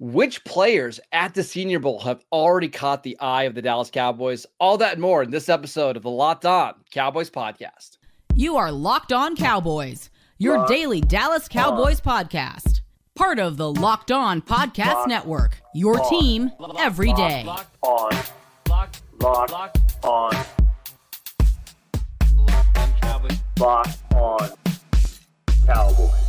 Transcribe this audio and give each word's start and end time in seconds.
Which 0.00 0.44
players 0.44 1.00
at 1.10 1.34
the 1.34 1.42
Senior 1.42 1.80
Bowl 1.80 1.98
have 2.00 2.24
already 2.30 2.68
caught 2.68 3.02
the 3.02 3.18
eye 3.18 3.44
of 3.44 3.54
the 3.54 3.62
Dallas 3.62 3.90
Cowboys? 3.90 4.46
All 4.60 4.78
that 4.78 4.92
and 4.92 5.02
more 5.02 5.24
in 5.24 5.30
this 5.30 5.48
episode 5.48 5.96
of 5.96 6.04
the 6.04 6.10
Locked 6.10 6.46
On 6.46 6.74
Cowboys 6.92 7.30
podcast. 7.30 7.98
You 8.34 8.56
are 8.56 8.70
Locked 8.70 9.12
On 9.12 9.34
Cowboys, 9.34 10.10
your 10.38 10.58
Locked 10.58 10.68
daily 10.70 11.00
Dallas 11.00 11.48
Cowboys 11.48 12.00
on. 12.06 12.26
podcast. 12.26 12.82
Part 13.16 13.40
of 13.40 13.56
the 13.56 13.72
Locked 13.72 14.12
On 14.12 14.40
Podcast 14.40 14.94
Locked 14.94 15.08
Network, 15.08 15.60
your 15.74 16.00
on. 16.00 16.08
team 16.10 16.50
every 16.78 17.12
day. 17.14 17.42
Locked 17.44 17.76
on. 17.82 18.10
Locked, 18.68 19.02
Locked, 19.20 19.50
Locked 19.50 20.04
on. 20.04 20.32
Locked 22.36 22.78
on 22.78 22.92
Cowboys. 23.00 23.38
Locked 23.58 24.14
on 24.14 24.50
Cowboys. 25.66 26.27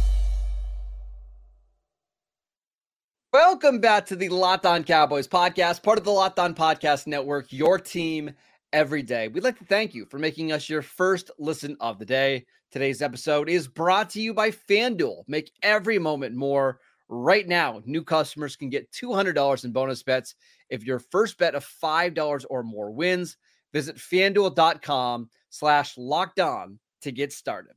Welcome 3.41 3.79
back 3.79 4.05
to 4.07 4.17
the 4.17 4.27
Locked 4.27 4.65
On 4.65 4.83
Cowboys 4.83 5.25
podcast, 5.25 5.81
part 5.81 5.97
of 5.97 6.03
the 6.03 6.11
Locked 6.11 6.39
On 6.39 6.53
Podcast 6.53 7.07
Network, 7.07 7.53
your 7.53 7.79
team 7.79 8.31
every 8.73 9.01
day. 9.01 9.29
We'd 9.29 9.45
like 9.45 9.57
to 9.59 9.63
thank 9.63 9.95
you 9.95 10.05
for 10.07 10.19
making 10.19 10.51
us 10.51 10.67
your 10.67 10.81
first 10.81 11.31
listen 11.39 11.77
of 11.79 11.99
the 11.99 12.05
day. 12.05 12.45
Today's 12.69 13.01
episode 13.01 13.47
is 13.47 13.65
brought 13.65 14.09
to 14.09 14.21
you 14.21 14.33
by 14.33 14.51
FanDuel. 14.51 15.23
Make 15.29 15.53
every 15.63 15.97
moment 15.97 16.35
more. 16.35 16.81
Right 17.07 17.47
now, 17.47 17.81
new 17.85 18.03
customers 18.03 18.57
can 18.57 18.69
get 18.69 18.91
$200 18.91 19.63
in 19.63 19.71
bonus 19.71 20.03
bets 20.03 20.35
if 20.69 20.83
your 20.83 20.99
first 20.99 21.37
bet 21.37 21.55
of 21.55 21.65
$5 21.81 22.45
or 22.49 22.61
more 22.61 22.91
wins. 22.91 23.37
Visit 23.71 23.95
fanduel.com 23.95 25.29
slash 25.49 25.97
locked 25.97 26.41
on 26.41 26.77
to 27.03 27.13
get 27.13 27.31
started. 27.31 27.71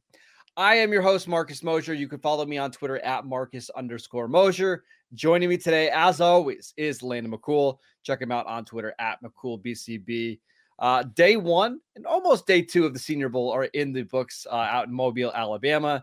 I 0.56 0.74
am 0.74 0.92
your 0.92 1.02
host, 1.02 1.28
Marcus 1.28 1.62
Mosher. 1.62 1.94
You 1.94 2.08
can 2.08 2.18
follow 2.18 2.44
me 2.44 2.58
on 2.58 2.72
Twitter 2.72 2.98
at 2.98 3.24
Marcus 3.24 3.70
underscore 3.70 4.26
Mosher. 4.26 4.82
Joining 5.14 5.50
me 5.50 5.58
today, 5.58 5.90
as 5.90 6.22
always, 6.22 6.72
is 6.78 7.02
Landon 7.02 7.32
McCool. 7.32 7.76
Check 8.02 8.22
him 8.22 8.32
out 8.32 8.46
on 8.46 8.64
Twitter 8.64 8.94
at 8.98 9.18
McCoolBCB. 9.22 10.38
Uh, 10.78 11.02
day 11.02 11.36
one 11.36 11.80
and 11.96 12.06
almost 12.06 12.46
day 12.46 12.62
two 12.62 12.86
of 12.86 12.94
the 12.94 12.98
Senior 12.98 13.28
Bowl 13.28 13.50
are 13.50 13.64
in 13.64 13.92
the 13.92 14.04
books 14.04 14.46
uh, 14.50 14.54
out 14.54 14.88
in 14.88 14.94
Mobile, 14.94 15.30
Alabama. 15.34 16.02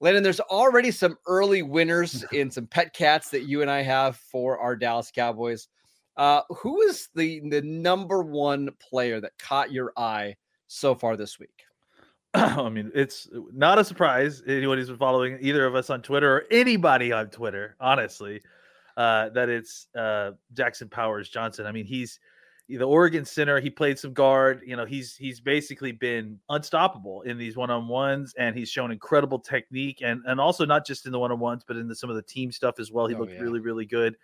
Landon, 0.00 0.22
there's 0.22 0.40
already 0.40 0.90
some 0.90 1.18
early 1.26 1.60
winners 1.60 2.24
in 2.32 2.50
some 2.50 2.66
pet 2.66 2.94
cats 2.94 3.28
that 3.28 3.46
you 3.46 3.60
and 3.60 3.70
I 3.70 3.82
have 3.82 4.16
for 4.16 4.58
our 4.58 4.74
Dallas 4.74 5.10
Cowboys. 5.14 5.68
Uh, 6.16 6.40
who 6.48 6.80
is 6.82 7.08
the 7.14 7.40
the 7.50 7.60
number 7.62 8.22
one 8.22 8.70
player 8.80 9.20
that 9.20 9.38
caught 9.38 9.70
your 9.70 9.92
eye 9.98 10.34
so 10.66 10.94
far 10.94 11.16
this 11.16 11.38
week? 11.38 11.64
I 12.34 12.68
mean, 12.68 12.92
it's 12.94 13.28
not 13.52 13.78
a 13.78 13.84
surprise. 13.84 14.42
Anyone 14.46 14.78
who's 14.78 14.88
been 14.88 14.98
following 14.98 15.38
either 15.40 15.66
of 15.66 15.74
us 15.74 15.90
on 15.90 16.00
Twitter 16.02 16.36
or 16.36 16.44
anybody 16.50 17.12
on 17.12 17.28
Twitter, 17.28 17.76
honestly, 17.80 18.40
uh, 18.96 19.30
that 19.30 19.48
it's 19.48 19.88
uh, 19.96 20.32
Jackson 20.52 20.88
Powers 20.88 21.28
Johnson. 21.28 21.66
I 21.66 21.72
mean, 21.72 21.86
he's 21.86 22.20
the 22.68 22.84
Oregon 22.84 23.24
center. 23.24 23.58
He 23.58 23.68
played 23.68 23.98
some 23.98 24.12
guard. 24.12 24.62
You 24.64 24.76
know, 24.76 24.84
he's 24.84 25.16
he's 25.16 25.40
basically 25.40 25.90
been 25.90 26.38
unstoppable 26.48 27.22
in 27.22 27.36
these 27.36 27.56
one 27.56 27.70
on 27.70 27.88
ones, 27.88 28.32
and 28.38 28.56
he's 28.56 28.68
shown 28.68 28.92
incredible 28.92 29.40
technique, 29.40 30.00
and 30.04 30.22
and 30.26 30.40
also 30.40 30.64
not 30.64 30.86
just 30.86 31.06
in 31.06 31.12
the 31.12 31.18
one 31.18 31.32
on 31.32 31.40
ones, 31.40 31.64
but 31.66 31.76
in 31.76 31.88
the, 31.88 31.96
some 31.96 32.10
of 32.10 32.16
the 32.16 32.22
team 32.22 32.52
stuff 32.52 32.78
as 32.78 32.92
well. 32.92 33.08
He 33.08 33.14
oh, 33.14 33.18
looked 33.18 33.32
yeah. 33.32 33.40
really 33.40 33.60
really 33.60 33.86
good. 33.86 34.16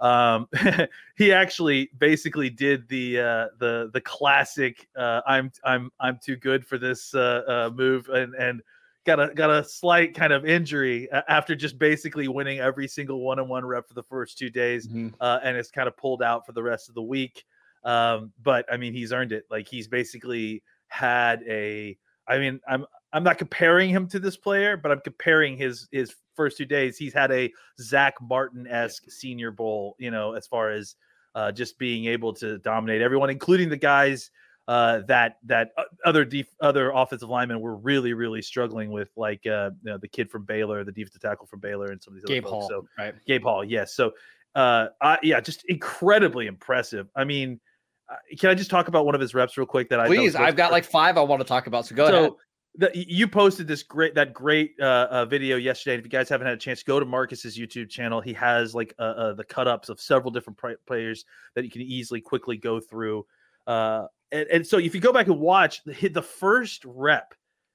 Um, 0.00 0.48
he 1.16 1.32
actually 1.32 1.90
basically 1.98 2.50
did 2.50 2.88
the 2.88 3.20
uh, 3.20 3.46
the 3.58 3.90
the 3.92 4.00
classic 4.00 4.88
uh, 4.96 5.22
"I'm 5.26 5.50
I'm 5.64 5.90
I'm 6.00 6.18
too 6.22 6.36
good 6.36 6.66
for 6.66 6.78
this" 6.78 7.14
uh, 7.14 7.42
uh, 7.46 7.70
move, 7.74 8.08
and 8.08 8.34
and 8.34 8.62
got 9.04 9.20
a 9.20 9.32
got 9.34 9.50
a 9.50 9.64
slight 9.64 10.14
kind 10.14 10.32
of 10.32 10.44
injury 10.44 11.08
after 11.28 11.54
just 11.54 11.78
basically 11.78 12.28
winning 12.28 12.58
every 12.58 12.88
single 12.88 13.20
one 13.20 13.38
on 13.38 13.48
one 13.48 13.64
rep 13.64 13.88
for 13.88 13.94
the 13.94 14.02
first 14.02 14.36
two 14.36 14.50
days, 14.50 14.86
mm-hmm. 14.86 15.08
uh, 15.20 15.38
and 15.42 15.56
it's 15.56 15.70
kind 15.70 15.88
of 15.88 15.96
pulled 15.96 16.22
out 16.22 16.44
for 16.44 16.52
the 16.52 16.62
rest 16.62 16.88
of 16.88 16.94
the 16.94 17.02
week. 17.02 17.44
Um, 17.84 18.32
but 18.42 18.66
I 18.70 18.76
mean, 18.76 18.92
he's 18.92 19.12
earned 19.12 19.32
it. 19.32 19.44
Like 19.50 19.68
he's 19.68 19.88
basically 19.88 20.62
had 20.88 21.42
a. 21.48 21.96
I 22.28 22.38
mean, 22.38 22.60
I'm 22.68 22.84
I'm 23.16 23.24
not 23.24 23.38
comparing 23.38 23.88
him 23.88 24.06
to 24.08 24.18
this 24.18 24.36
player, 24.36 24.76
but 24.76 24.92
I'm 24.92 25.00
comparing 25.00 25.56
his 25.56 25.88
his 25.90 26.14
first 26.34 26.58
two 26.58 26.66
days. 26.66 26.98
He's 26.98 27.14
had 27.14 27.32
a 27.32 27.50
Zach 27.80 28.14
Martin 28.20 28.66
esque 28.66 29.04
Senior 29.10 29.50
Bowl, 29.50 29.96
you 29.98 30.10
know, 30.10 30.34
as 30.34 30.46
far 30.46 30.70
as 30.70 30.96
uh, 31.34 31.50
just 31.50 31.78
being 31.78 32.04
able 32.04 32.34
to 32.34 32.58
dominate 32.58 33.00
everyone, 33.00 33.30
including 33.30 33.70
the 33.70 33.76
guys 33.78 34.30
uh, 34.68 35.00
that 35.08 35.38
that 35.44 35.70
other 36.04 36.26
def- 36.26 36.54
other 36.60 36.90
offensive 36.90 37.30
linemen 37.30 37.62
were 37.62 37.76
really 37.76 38.12
really 38.12 38.42
struggling 38.42 38.90
with, 38.90 39.08
like 39.16 39.46
uh, 39.46 39.70
you 39.82 39.92
know, 39.92 39.96
the 39.96 40.08
kid 40.08 40.30
from 40.30 40.44
Baylor, 40.44 40.84
the 40.84 40.92
defensive 40.92 41.22
tackle 41.22 41.46
from 41.46 41.60
Baylor, 41.60 41.86
and 41.86 42.02
some 42.02 42.12
of 42.12 42.20
these 42.20 42.26
Gabe 42.26 42.44
other 42.44 42.50
Hall, 42.50 42.68
folks. 42.68 42.90
So, 42.98 43.02
right? 43.02 43.14
Gabe 43.26 43.44
Hall, 43.44 43.64
yes. 43.64 43.94
So, 43.94 44.12
uh, 44.54 44.88
I, 45.00 45.16
yeah, 45.22 45.40
just 45.40 45.64
incredibly 45.64 46.46
impressive. 46.46 47.08
I 47.16 47.24
mean. 47.24 47.60
Uh, 48.08 48.14
can 48.38 48.50
I 48.50 48.54
just 48.54 48.70
talk 48.70 48.86
about 48.86 49.04
one 49.04 49.16
of 49.16 49.20
his 49.20 49.34
reps 49.34 49.58
real 49.58 49.66
quick? 49.66 49.88
That 49.88 49.98
I 49.98 50.06
please, 50.06 50.36
I've 50.36 50.54
got 50.54 50.70
like 50.70 50.84
five 50.84 51.18
I 51.18 51.22
want 51.22 51.40
to 51.40 51.44
talk 51.44 51.66
about. 51.66 51.86
So 51.86 51.96
go 51.96 52.06
so, 52.06 52.16
ahead 52.16 52.32
the, 52.78 52.90
you 52.94 53.26
posted 53.26 53.66
this 53.66 53.82
great 53.82 54.14
that 54.14 54.32
great 54.32 54.74
uh, 54.80 55.08
uh, 55.10 55.24
video 55.24 55.56
yesterday. 55.56 55.98
If 55.98 56.04
you 56.04 56.10
guys 56.10 56.28
haven't 56.28 56.46
had 56.46 56.54
a 56.54 56.60
chance, 56.60 56.82
go 56.82 57.00
to 57.00 57.06
Marcus's 57.06 57.56
YouTube 57.58 57.88
channel. 57.88 58.20
He 58.20 58.32
has 58.34 58.74
like 58.74 58.94
uh, 58.98 59.02
uh 59.02 59.32
the 59.34 59.44
cut 59.44 59.66
ups 59.66 59.88
of 59.88 60.00
several 60.00 60.30
different 60.30 60.58
players 60.86 61.24
that 61.54 61.64
you 61.64 61.70
can 61.70 61.82
easily 61.82 62.20
quickly 62.20 62.56
go 62.56 62.80
through. 62.80 63.26
Uh, 63.66 64.06
and, 64.32 64.48
and, 64.48 64.66
so 64.66 64.78
if 64.78 64.94
you 64.94 65.00
go 65.00 65.12
back 65.12 65.26
and 65.26 65.38
watch 65.40 65.82
the, 65.84 66.08
the 66.08 66.22
first 66.22 66.84
rep 66.84 67.34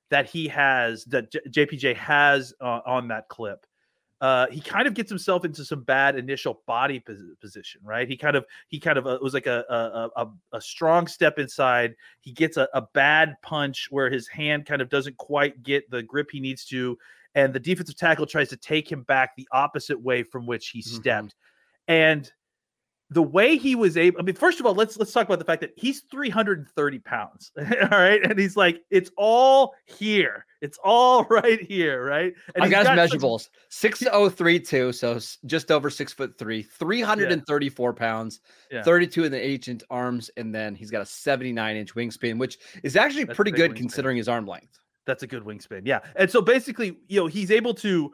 that 0.09 0.29
he 0.29 0.47
has 0.47 1.03
that 1.05 1.31
J- 1.31 1.65
JPJ 1.65 1.95
has 1.95 2.53
uh, 2.61 2.79
on 2.85 3.07
that 3.09 3.27
clip, 3.27 3.65
uh, 4.21 4.45
he 4.51 4.61
kind 4.61 4.87
of 4.87 4.93
gets 4.93 5.09
himself 5.09 5.43
into 5.43 5.65
some 5.65 5.81
bad 5.81 6.15
initial 6.15 6.61
body 6.67 7.03
position, 7.41 7.81
right? 7.83 8.07
He 8.07 8.15
kind 8.15 8.35
of 8.35 8.45
he 8.67 8.79
kind 8.79 8.99
of 8.99 9.07
uh, 9.07 9.17
was 9.19 9.33
like 9.33 9.47
a, 9.47 9.65
a, 9.67 10.21
a 10.21 10.29
a 10.53 10.61
strong 10.61 11.07
step 11.07 11.39
inside. 11.39 11.95
He 12.19 12.31
gets 12.31 12.55
a, 12.55 12.69
a 12.75 12.83
bad 12.93 13.35
punch 13.41 13.87
where 13.89 14.11
his 14.11 14.27
hand 14.27 14.67
kind 14.67 14.79
of 14.79 14.89
doesn't 14.89 15.17
quite 15.17 15.63
get 15.63 15.89
the 15.89 16.03
grip 16.03 16.29
he 16.31 16.39
needs 16.39 16.65
to, 16.65 16.99
and 17.33 17.51
the 17.51 17.59
defensive 17.59 17.97
tackle 17.97 18.27
tries 18.27 18.49
to 18.49 18.57
take 18.57 18.91
him 18.91 19.01
back 19.03 19.35
the 19.35 19.47
opposite 19.51 19.99
way 19.99 20.21
from 20.21 20.45
which 20.45 20.69
he 20.69 20.81
mm-hmm. 20.81 20.95
stepped, 20.95 21.35
mm-hmm. 21.89 21.93
and 21.93 22.31
the 23.11 23.21
way 23.21 23.57
he 23.57 23.75
was 23.75 23.97
able 23.97 24.19
i 24.19 24.23
mean 24.23 24.35
first 24.35 24.59
of 24.59 24.65
all 24.65 24.73
let's 24.73 24.97
let's 24.97 25.11
talk 25.11 25.27
about 25.27 25.37
the 25.37 25.45
fact 25.45 25.61
that 25.61 25.71
he's 25.75 26.01
330 26.09 26.99
pounds 26.99 27.51
all 27.91 27.99
right? 27.99 28.23
And 28.23 28.39
he's 28.39 28.55
like 28.55 28.81
it's 28.89 29.11
all 29.17 29.73
here. 29.85 30.45
It's 30.61 30.77
all 30.83 31.23
right 31.29 31.61
here 31.61 32.05
right? 32.05 32.33
And 32.55 32.63
i 32.63 32.69
got, 32.69 32.85
his 32.97 33.11
measurables. 33.11 33.41
Such... 33.41 33.51
6032 33.69 34.91
so 34.93 35.19
just 35.45 35.71
over 35.71 35.89
six 35.89 36.13
foot 36.13 36.37
three 36.37 36.63
334 36.63 37.89
yeah. 37.89 37.99
pounds 37.99 38.41
yeah. 38.71 38.83
32 38.83 39.25
in 39.25 39.31
the 39.31 39.41
ancient 39.41 39.83
arms 39.89 40.29
and 40.37 40.53
then 40.53 40.75
he's 40.75 40.91
got 40.91 41.01
a 41.01 41.05
79 41.05 41.75
inch 41.75 41.93
wingspan 41.95 42.37
which 42.37 42.57
is 42.83 42.95
actually 42.95 43.25
That's 43.25 43.35
pretty 43.35 43.51
good 43.51 43.75
considering 43.75 44.17
his 44.17 44.27
arm 44.27 44.47
length. 44.47 44.79
That's 45.05 45.23
a 45.23 45.27
good 45.27 45.43
wingspan 45.43 45.81
yeah. 45.85 45.99
And 46.15 46.29
so 46.29 46.41
basically 46.41 46.97
you 47.07 47.19
know 47.19 47.27
he's 47.27 47.51
able 47.51 47.73
to 47.75 48.11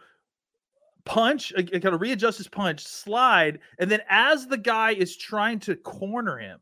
punch, 1.07 1.53
uh, 1.57 1.63
kind 1.63 1.95
of 1.95 2.01
readjust 2.01 2.38
his 2.38 2.47
punch, 2.47 2.85
slide, 2.85 3.59
and 3.79 3.90
then 3.90 4.01
as 4.09 4.47
the 4.47 4.57
guy 4.57 4.91
is 4.91 5.16
trying 5.16 5.59
to 5.59 5.75
corner 5.75 6.38
him, 6.38 6.59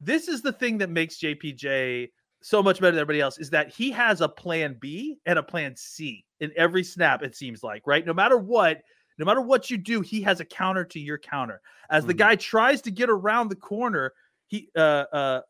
this 0.00 0.28
is 0.28 0.42
the 0.42 0.52
thing 0.52 0.78
that 0.78 0.90
makes 0.90 1.18
JPJ 1.18 2.10
so 2.42 2.62
much 2.62 2.80
better 2.80 2.92
than 2.92 3.00
everybody 3.00 3.20
else 3.20 3.38
is 3.38 3.50
that 3.50 3.68
he 3.68 3.90
has 3.90 4.20
a 4.20 4.28
plan 4.28 4.76
B 4.80 5.18
and 5.26 5.38
a 5.38 5.42
plan 5.42 5.76
C 5.76 6.24
in 6.40 6.50
every 6.56 6.82
snap, 6.82 7.22
it 7.22 7.36
seems 7.36 7.62
like, 7.62 7.86
right? 7.86 8.04
No 8.04 8.14
matter 8.14 8.38
what, 8.38 8.80
no 9.18 9.26
matter 9.26 9.42
what 9.42 9.70
you 9.70 9.76
do, 9.76 10.00
he 10.00 10.22
has 10.22 10.40
a 10.40 10.44
counter 10.44 10.84
to 10.86 10.98
your 10.98 11.18
counter. 11.18 11.60
As 11.90 12.06
the 12.06 12.12
mm-hmm. 12.12 12.18
guy 12.18 12.36
tries 12.36 12.80
to 12.82 12.90
get 12.90 13.10
around 13.10 13.48
the 13.48 13.56
corner, 13.56 14.12
he 14.46 14.68
uh 14.74 15.04
uh, 15.12 15.40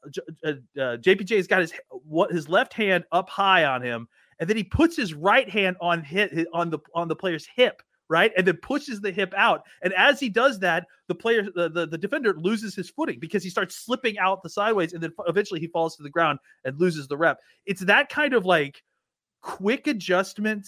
uh, 0.45 0.49
uh 0.49 0.97
JPJ's 0.99 1.47
got 1.47 1.61
his 1.61 1.73
what 1.91 2.31
his 2.31 2.49
left 2.49 2.75
hand 2.75 3.05
up 3.13 3.31
high 3.31 3.65
on 3.65 3.81
him 3.81 4.09
and 4.41 4.49
then 4.49 4.57
he 4.57 4.65
puts 4.65 4.97
his 4.97 5.15
right 5.15 5.49
hand 5.49 5.77
on 5.81 6.03
hit 6.03 6.49
on 6.53 6.71
the 6.71 6.79
on 6.95 7.07
the 7.09 7.17
player's 7.17 7.47
hip 7.55 7.83
right? 8.11 8.33
And 8.37 8.45
then 8.45 8.57
pushes 8.57 9.01
the 9.01 9.13
hip 9.13 9.33
out. 9.37 9.63
And 9.83 9.93
as 9.93 10.19
he 10.19 10.29
does 10.29 10.59
that 10.59 10.87
the 11.07 11.15
player 11.15 11.45
the, 11.55 11.71
the, 11.71 11.87
the, 11.87 11.97
defender 11.97 12.35
loses 12.37 12.75
his 12.75 12.91
footing 12.91 13.21
because 13.21 13.45
he 13.45 13.49
starts 13.51 13.77
slipping 13.77 14.19
out 14.19 14.43
the 14.43 14.51
sideways 14.51 14.93
and 14.93 15.03
then 15.03 15.13
eventually 15.29 15.61
he 15.61 15.69
falls 15.69 15.97
to 15.97 16.03
the 16.03 16.11
ground 16.11 16.41
and 16.65 16.79
loses 16.79 17.07
the 17.07 17.17
rep. 17.17 17.39
It's 17.67 17.83
that 17.83 18.09
kind 18.09 18.35
of 18.35 18.45
like 18.45 18.83
quick 19.43 19.87
adjustment 19.87 20.67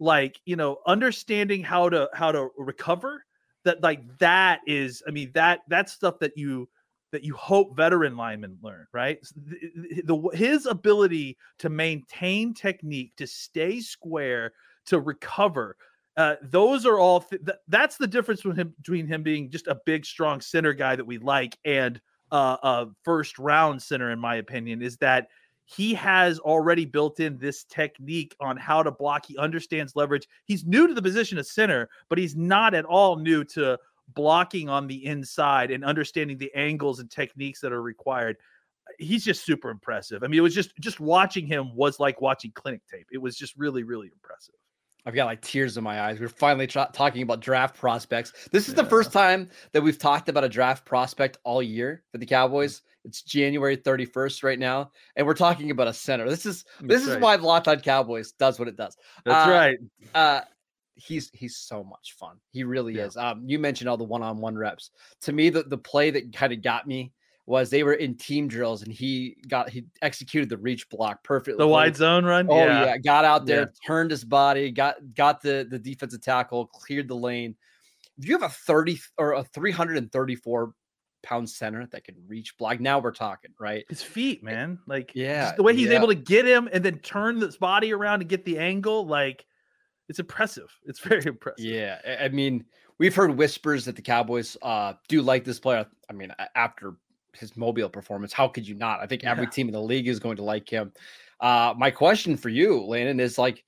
like 0.00 0.40
you 0.44 0.56
know 0.56 0.78
understanding 0.86 1.62
how 1.62 1.88
to 1.88 2.08
how 2.14 2.32
to 2.32 2.48
recover 2.56 3.24
that 3.64 3.82
like 3.82 4.00
that 4.18 4.60
is 4.66 5.02
i 5.06 5.10
mean 5.10 5.30
that 5.34 5.60
that's 5.68 5.92
stuff 5.92 6.18
that 6.18 6.36
you 6.36 6.68
that 7.14 7.22
you 7.22 7.34
hope 7.34 7.76
veteran 7.76 8.16
linemen 8.16 8.58
learn, 8.60 8.88
right? 8.92 9.18
The, 9.36 10.02
the, 10.04 10.36
his 10.36 10.66
ability 10.66 11.38
to 11.60 11.68
maintain 11.68 12.52
technique, 12.54 13.12
to 13.18 13.26
stay 13.26 13.80
square, 13.80 14.52
to 14.86 14.98
recover. 14.98 15.76
Uh, 16.16 16.34
those 16.42 16.84
are 16.84 16.98
all. 16.98 17.20
Th- 17.20 17.40
th- 17.44 17.58
that's 17.68 17.96
the 17.96 18.08
difference 18.08 18.40
between 18.40 18.56
him, 18.56 18.74
between 18.78 19.06
him 19.06 19.22
being 19.22 19.48
just 19.48 19.68
a 19.68 19.80
big, 19.86 20.04
strong 20.04 20.40
center 20.40 20.72
guy 20.72 20.96
that 20.96 21.04
we 21.04 21.18
like 21.18 21.56
and 21.64 22.00
uh, 22.32 22.56
a 22.62 22.86
first 23.04 23.38
round 23.38 23.80
center, 23.80 24.10
in 24.10 24.18
my 24.18 24.34
opinion, 24.36 24.82
is 24.82 24.96
that 24.96 25.28
he 25.66 25.94
has 25.94 26.40
already 26.40 26.84
built 26.84 27.20
in 27.20 27.38
this 27.38 27.62
technique 27.64 28.34
on 28.40 28.56
how 28.56 28.82
to 28.82 28.90
block. 28.90 29.24
He 29.26 29.38
understands 29.38 29.94
leverage. 29.94 30.28
He's 30.46 30.66
new 30.66 30.88
to 30.88 30.94
the 30.94 31.00
position 31.00 31.38
of 31.38 31.46
center, 31.46 31.88
but 32.08 32.18
he's 32.18 32.34
not 32.34 32.74
at 32.74 32.84
all 32.84 33.16
new 33.16 33.44
to 33.44 33.78
blocking 34.08 34.68
on 34.68 34.86
the 34.86 35.04
inside 35.04 35.70
and 35.70 35.84
understanding 35.84 36.38
the 36.38 36.52
angles 36.54 37.00
and 37.00 37.10
techniques 37.10 37.60
that 37.60 37.72
are 37.72 37.82
required. 37.82 38.36
He's 38.98 39.24
just 39.24 39.44
super 39.44 39.70
impressive. 39.70 40.22
I 40.22 40.26
mean, 40.26 40.38
it 40.38 40.42
was 40.42 40.54
just 40.54 40.76
just 40.80 41.00
watching 41.00 41.46
him 41.46 41.74
was 41.74 41.98
like 41.98 42.20
watching 42.20 42.52
clinic 42.54 42.82
tape. 42.90 43.06
It 43.12 43.18
was 43.18 43.36
just 43.36 43.56
really, 43.56 43.82
really 43.82 44.08
impressive. 44.12 44.54
I've 45.06 45.14
got 45.14 45.26
like 45.26 45.42
tears 45.42 45.76
in 45.76 45.84
my 45.84 46.00
eyes. 46.00 46.18
We're 46.18 46.28
finally 46.28 46.66
tra- 46.66 46.90
talking 46.92 47.22
about 47.22 47.40
draft 47.40 47.76
prospects. 47.76 48.32
This 48.52 48.68
is 48.68 48.74
yeah. 48.74 48.82
the 48.82 48.88
first 48.88 49.12
time 49.12 49.50
that 49.72 49.82
we've 49.82 49.98
talked 49.98 50.28
about 50.28 50.44
a 50.44 50.48
draft 50.48 50.86
prospect 50.86 51.38
all 51.44 51.62
year 51.62 52.02
for 52.10 52.18
the 52.18 52.26
Cowboys. 52.26 52.82
It's 53.04 53.20
January 53.20 53.76
31st 53.76 54.42
right 54.42 54.58
now, 54.58 54.90
and 55.16 55.26
we're 55.26 55.34
talking 55.34 55.70
about 55.70 55.88
a 55.88 55.92
center. 55.92 56.28
This 56.28 56.46
is 56.46 56.64
this 56.80 57.02
That's 57.02 57.02
is 57.02 57.10
right. 57.14 57.20
why 57.20 57.34
Locked 57.36 57.68
On 57.68 57.78
Cowboys 57.80 58.32
does 58.32 58.58
what 58.58 58.66
it 58.66 58.76
does. 58.76 58.96
That's 59.26 59.46
uh, 59.46 59.50
right. 59.50 59.78
Uh, 60.14 60.40
he's 60.96 61.30
he's 61.32 61.56
so 61.56 61.84
much 61.84 62.14
fun. 62.18 62.36
He 62.50 62.64
really 62.64 62.96
yeah. 62.96 63.06
is. 63.06 63.16
Um, 63.16 63.42
you 63.46 63.58
mentioned 63.58 63.88
all 63.88 63.96
the 63.96 64.04
one-on-one 64.04 64.56
reps. 64.56 64.90
To 65.22 65.32
me, 65.32 65.50
the 65.50 65.62
the 65.64 65.78
play 65.78 66.10
that 66.10 66.32
kind 66.32 66.52
of 66.52 66.62
got 66.62 66.86
me 66.86 67.12
was 67.46 67.68
they 67.68 67.82
were 67.82 67.94
in 67.94 68.16
team 68.16 68.48
drills 68.48 68.82
and 68.82 68.92
he 68.92 69.36
got 69.48 69.68
he 69.68 69.84
executed 70.02 70.48
the 70.48 70.56
reach 70.56 70.88
block 70.88 71.22
perfectly. 71.22 71.58
The 71.58 71.68
wide 71.68 71.96
zone 71.96 72.24
run. 72.24 72.46
Oh 72.48 72.56
yeah, 72.56 72.84
yeah. 72.84 72.98
got 72.98 73.24
out 73.24 73.46
there, 73.46 73.60
yeah. 73.60 73.86
turned 73.86 74.10
his 74.10 74.24
body, 74.24 74.70
got 74.70 74.96
got 75.14 75.42
the 75.42 75.66
the 75.68 75.78
defensive 75.78 76.22
tackle, 76.22 76.66
cleared 76.66 77.08
the 77.08 77.16
lane. 77.16 77.54
If 78.16 78.28
you 78.28 78.32
have 78.38 78.48
a 78.48 78.54
30 78.54 79.00
or 79.18 79.32
a 79.32 79.42
334 79.42 80.72
pound 81.24 81.50
center 81.50 81.86
that 81.86 82.04
can 82.04 82.14
reach 82.28 82.56
block, 82.56 82.80
now 82.80 82.98
we're 82.98 83.10
talking, 83.10 83.50
right? 83.58 83.84
His 83.88 84.02
feet, 84.02 84.42
man. 84.42 84.78
Like 84.86 85.12
yeah, 85.14 85.52
the 85.56 85.62
way 85.62 85.74
he's 85.74 85.88
yeah. 85.88 85.96
able 85.96 86.08
to 86.08 86.14
get 86.14 86.46
him 86.46 86.68
and 86.72 86.82
then 86.82 86.98
turn 87.00 87.40
his 87.40 87.56
body 87.56 87.92
around 87.92 88.22
and 88.22 88.30
get 88.30 88.44
the 88.44 88.58
angle, 88.58 89.06
like 89.06 89.44
it's 90.08 90.18
impressive. 90.18 90.70
It's 90.84 91.00
very 91.08 91.24
impressive. 91.24 91.64
Yeah. 91.64 91.98
I 92.20 92.28
mean, 92.28 92.64
we've 92.98 93.14
heard 93.14 93.36
whispers 93.36 93.84
that 93.84 93.96
the 93.96 94.02
Cowboys 94.02 94.56
uh 94.62 94.94
do 95.08 95.22
like 95.22 95.44
this 95.44 95.58
player. 95.58 95.86
I 96.08 96.12
mean, 96.12 96.32
after 96.54 96.96
his 97.36 97.56
mobile 97.56 97.88
performance. 97.88 98.32
How 98.32 98.48
could 98.48 98.66
you 98.66 98.74
not? 98.74 99.00
I 99.00 99.06
think 99.06 99.24
every 99.24 99.44
yeah. 99.44 99.50
team 99.50 99.68
in 99.68 99.72
the 99.72 99.80
league 99.80 100.08
is 100.08 100.20
going 100.20 100.36
to 100.36 100.44
like 100.44 100.68
him. 100.68 100.92
Uh, 101.40 101.74
my 101.76 101.90
question 101.90 102.36
for 102.36 102.48
you, 102.48 102.82
Landon, 102.82 103.20
is 103.20 103.38
like 103.38 103.64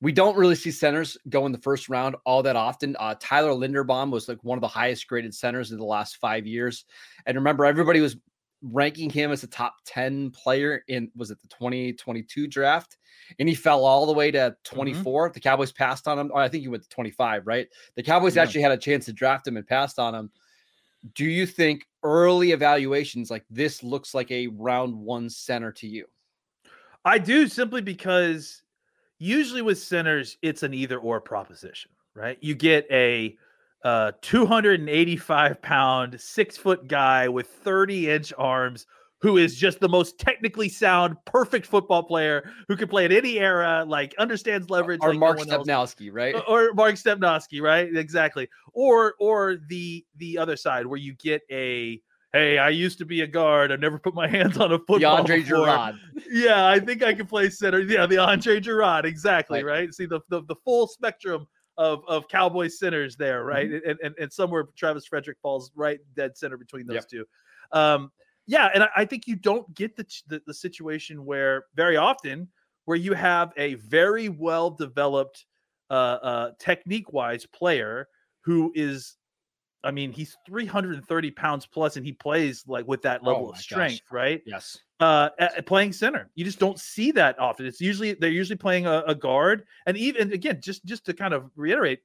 we 0.00 0.12
don't 0.12 0.36
really 0.36 0.54
see 0.54 0.70
centers 0.70 1.18
go 1.28 1.46
in 1.46 1.52
the 1.52 1.58
first 1.58 1.88
round 1.88 2.16
all 2.24 2.42
that 2.42 2.56
often. 2.56 2.96
Uh, 2.98 3.14
Tyler 3.18 3.50
Linderbaum 3.50 4.10
was 4.10 4.28
like 4.28 4.42
one 4.44 4.56
of 4.56 4.62
the 4.62 4.68
highest 4.68 5.08
graded 5.08 5.34
centers 5.34 5.72
in 5.72 5.78
the 5.78 5.84
last 5.84 6.18
five 6.18 6.46
years, 6.46 6.84
and 7.26 7.36
remember 7.36 7.64
everybody 7.64 8.00
was 8.00 8.16
ranking 8.62 9.08
him 9.08 9.30
as 9.30 9.42
a 9.42 9.46
top 9.46 9.76
10 9.86 10.30
player 10.30 10.82
in 10.88 11.10
was 11.14 11.30
it 11.30 11.40
the 11.40 11.48
2022 11.48 12.48
draft 12.48 12.96
and 13.38 13.48
he 13.48 13.54
fell 13.54 13.84
all 13.84 14.04
the 14.04 14.12
way 14.12 14.32
to 14.32 14.56
24 14.64 15.28
mm-hmm. 15.28 15.32
the 15.32 15.38
cowboys 15.40 15.70
passed 15.70 16.08
on 16.08 16.18
him 16.18 16.30
oh, 16.34 16.38
i 16.38 16.48
think 16.48 16.62
he 16.62 16.68
went 16.68 16.82
to 16.82 16.88
25 16.88 17.46
right 17.46 17.68
the 17.94 18.02
cowboys 18.02 18.34
yeah. 18.34 18.42
actually 18.42 18.60
had 18.60 18.72
a 18.72 18.76
chance 18.76 19.04
to 19.04 19.12
draft 19.12 19.46
him 19.46 19.56
and 19.56 19.66
passed 19.66 20.00
on 20.00 20.12
him 20.12 20.28
do 21.14 21.24
you 21.24 21.46
think 21.46 21.86
early 22.02 22.52
evaluations 22.52 23.30
like 23.30 23.44
this 23.50 23.82
looks 23.82 24.14
like 24.14 24.30
a 24.30 24.48
round 24.48 24.94
one 24.94 25.30
center 25.30 25.72
to 25.72 25.86
you? 25.86 26.06
I 27.04 27.18
do 27.18 27.46
simply 27.46 27.80
because 27.80 28.62
usually 29.18 29.62
with 29.62 29.78
centers, 29.78 30.36
it's 30.42 30.62
an 30.62 30.74
either 30.74 30.98
or 30.98 31.20
proposition, 31.20 31.90
right? 32.14 32.38
You 32.40 32.54
get 32.54 32.86
a 32.90 33.36
uh, 33.84 34.12
285 34.22 35.62
pound, 35.62 36.20
six 36.20 36.56
foot 36.56 36.88
guy 36.88 37.28
with 37.28 37.46
30 37.46 38.10
inch 38.10 38.32
arms 38.36 38.86
who 39.20 39.36
is 39.36 39.56
just 39.56 39.80
the 39.80 39.88
most 39.88 40.18
technically 40.18 40.68
sound, 40.68 41.16
perfect 41.24 41.66
football 41.66 42.02
player 42.02 42.50
who 42.68 42.76
can 42.76 42.88
play 42.88 43.04
at 43.04 43.12
any 43.12 43.38
era, 43.38 43.84
like 43.86 44.14
understands 44.18 44.70
leverage. 44.70 45.00
Or 45.02 45.10
like 45.10 45.18
Mark 45.18 45.46
no 45.46 45.58
Stepnoski, 45.58 46.10
right? 46.12 46.34
Or, 46.34 46.70
or 46.70 46.74
Mark 46.74 46.94
Stepnoski, 46.94 47.60
right? 47.60 47.94
Exactly. 47.94 48.48
Or 48.72 49.14
or 49.18 49.56
the 49.68 50.04
the 50.16 50.38
other 50.38 50.56
side 50.56 50.86
where 50.86 50.98
you 50.98 51.14
get 51.14 51.42
a 51.50 52.00
hey, 52.32 52.58
I 52.58 52.68
used 52.68 52.98
to 52.98 53.04
be 53.04 53.22
a 53.22 53.26
guard. 53.26 53.72
I've 53.72 53.80
never 53.80 53.98
put 53.98 54.14
my 54.14 54.28
hands 54.36 54.56
on 54.58 54.72
a 54.72 54.78
football. 54.78 54.98
The 54.98 55.06
Andre 55.06 55.40
before. 55.40 55.66
Gurode. 55.66 55.98
Yeah, 56.30 56.68
I 56.68 56.78
think 56.78 57.02
I 57.02 57.14
can 57.14 57.26
play 57.26 57.50
center. 57.50 57.80
Yeah, 57.80 58.06
the 58.06 58.18
Andre 58.18 58.60
Gurode, 58.60 59.04
exactly, 59.04 59.64
right? 59.64 59.80
right? 59.80 59.94
See 59.94 60.06
the, 60.06 60.20
the 60.28 60.42
the 60.42 60.56
full 60.64 60.86
spectrum 60.86 61.46
of 61.78 62.02
of 62.06 62.28
Cowboy 62.28 62.68
centers 62.68 63.16
there, 63.16 63.44
right? 63.44 63.70
Mm-hmm. 63.70 63.88
And, 63.88 63.98
and 64.02 64.14
and 64.18 64.32
somewhere 64.32 64.66
Travis 64.76 65.06
Frederick 65.06 65.38
falls 65.40 65.70
right 65.74 66.00
dead 66.14 66.36
center 66.36 66.58
between 66.58 66.86
those 66.86 66.96
yep. 66.96 67.08
two. 67.08 67.24
Um, 67.72 68.10
yeah, 68.46 68.68
and 68.74 68.82
I, 68.82 68.88
I 68.96 69.04
think 69.04 69.26
you 69.26 69.36
don't 69.36 69.72
get 69.74 69.94
the, 69.96 70.06
the, 70.26 70.42
the 70.46 70.54
situation 70.54 71.24
where 71.24 71.66
very 71.74 71.96
often 71.96 72.48
where 72.86 72.96
you 72.96 73.12
have 73.12 73.52
a 73.58 73.74
very 73.74 74.30
well 74.30 74.70
developed 74.70 75.44
uh, 75.90 75.92
uh, 76.22 76.50
technique 76.58 77.12
wise 77.12 77.46
player 77.46 78.08
who 78.40 78.72
is 78.74 79.16
I 79.84 79.90
mean, 79.90 80.12
he's 80.12 80.36
330 80.46 81.30
pounds 81.30 81.66
plus, 81.66 81.96
and 81.96 82.04
he 82.04 82.12
plays 82.12 82.64
like 82.66 82.86
with 82.88 83.02
that 83.02 83.22
level 83.22 83.46
oh 83.46 83.50
of 83.50 83.58
strength, 83.58 84.02
gosh. 84.06 84.12
right? 84.12 84.42
Yes. 84.44 84.78
Uh, 85.00 85.28
at, 85.38 85.64
playing 85.66 85.92
center, 85.92 86.28
you 86.34 86.44
just 86.44 86.58
don't 86.58 86.80
see 86.80 87.12
that 87.12 87.38
often. 87.38 87.66
It's 87.66 87.80
usually 87.80 88.14
they're 88.14 88.30
usually 88.30 88.56
playing 88.56 88.86
a, 88.86 89.04
a 89.06 89.14
guard, 89.14 89.64
and 89.86 89.96
even 89.96 90.32
again, 90.32 90.60
just 90.60 90.84
just 90.84 91.06
to 91.06 91.14
kind 91.14 91.32
of 91.32 91.50
reiterate, 91.54 92.00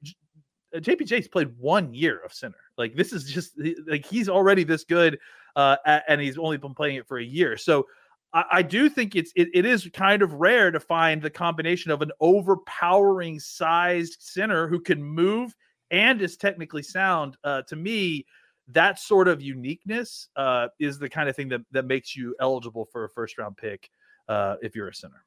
JPJ's 0.76 1.28
played 1.28 1.52
one 1.58 1.92
year 1.92 2.20
of 2.24 2.32
center. 2.32 2.58
Like 2.78 2.94
this 2.94 3.12
is 3.12 3.24
just 3.24 3.58
like 3.88 4.06
he's 4.06 4.28
already 4.28 4.64
this 4.64 4.84
good 4.84 5.18
uh, 5.56 5.76
and 6.08 6.20
he's 6.20 6.38
only 6.38 6.56
been 6.56 6.74
playing 6.74 6.96
it 6.96 7.06
for 7.06 7.18
a 7.18 7.24
year. 7.24 7.56
So 7.56 7.86
I, 8.32 8.44
I 8.52 8.62
do 8.62 8.88
think 8.88 9.14
it's 9.14 9.32
it, 9.36 9.48
it 9.54 9.64
is 9.64 9.88
kind 9.92 10.22
of 10.22 10.34
rare 10.34 10.70
to 10.70 10.80
find 10.80 11.22
the 11.22 11.30
combination 11.30 11.90
of 11.90 12.02
an 12.02 12.10
overpowering 12.20 13.38
sized 13.40 14.16
center 14.20 14.68
who 14.68 14.80
can 14.80 15.02
move 15.02 15.54
and 15.94 16.20
is 16.20 16.36
technically 16.36 16.82
sound. 16.82 17.36
Uh, 17.44 17.62
to 17.62 17.76
me, 17.76 18.26
that 18.68 18.98
sort 18.98 19.28
of 19.28 19.40
uniqueness 19.40 20.28
uh, 20.36 20.68
is 20.78 20.98
the 20.98 21.08
kind 21.08 21.28
of 21.28 21.36
thing 21.36 21.48
that 21.48 21.60
that 21.70 21.86
makes 21.86 22.16
you 22.16 22.34
eligible 22.40 22.84
for 22.84 23.04
a 23.04 23.08
first 23.08 23.38
round 23.38 23.56
pick 23.56 23.90
uh, 24.28 24.56
if 24.62 24.74
you're 24.74 24.88
a 24.88 24.94
center 24.94 25.24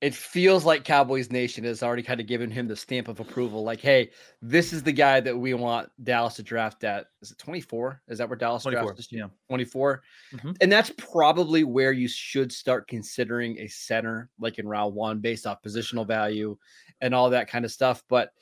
it 0.00 0.14
feels 0.14 0.64
like 0.64 0.84
Cowboys 0.84 1.30
Nation 1.30 1.62
has 1.64 1.82
already 1.82 2.02
kind 2.02 2.20
of 2.20 2.26
given 2.26 2.50
him 2.50 2.66
the 2.66 2.76
stamp 2.76 3.08
of 3.08 3.20
approval. 3.20 3.64
Like, 3.64 3.82
hey, 3.82 4.10
this 4.40 4.72
is 4.72 4.82
the 4.82 4.92
guy 4.92 5.20
that 5.20 5.36
we 5.36 5.52
want 5.52 5.90
Dallas 6.02 6.36
to 6.36 6.42
draft 6.42 6.84
at. 6.84 7.08
Is 7.20 7.32
it 7.32 7.38
24? 7.38 8.00
Is 8.08 8.16
that 8.18 8.28
where 8.28 8.38
Dallas 8.38 8.62
24, 8.62 8.94
drafts? 8.94 9.12
Yeah. 9.12 9.26
24. 9.48 10.02
Mm-hmm. 10.32 10.52
And 10.62 10.72
that's 10.72 10.90
probably 10.96 11.64
where 11.64 11.92
you 11.92 12.08
should 12.08 12.50
start 12.50 12.88
considering 12.88 13.58
a 13.58 13.66
center, 13.68 14.30
like 14.38 14.58
in 14.58 14.66
round 14.66 14.94
one, 14.94 15.18
based 15.18 15.46
off 15.46 15.62
positional 15.62 16.06
value 16.06 16.56
and 17.02 17.14
all 17.14 17.28
that 17.28 17.48
kind 17.48 17.66
of 17.66 17.70
stuff. 17.70 18.02
But 18.08 18.32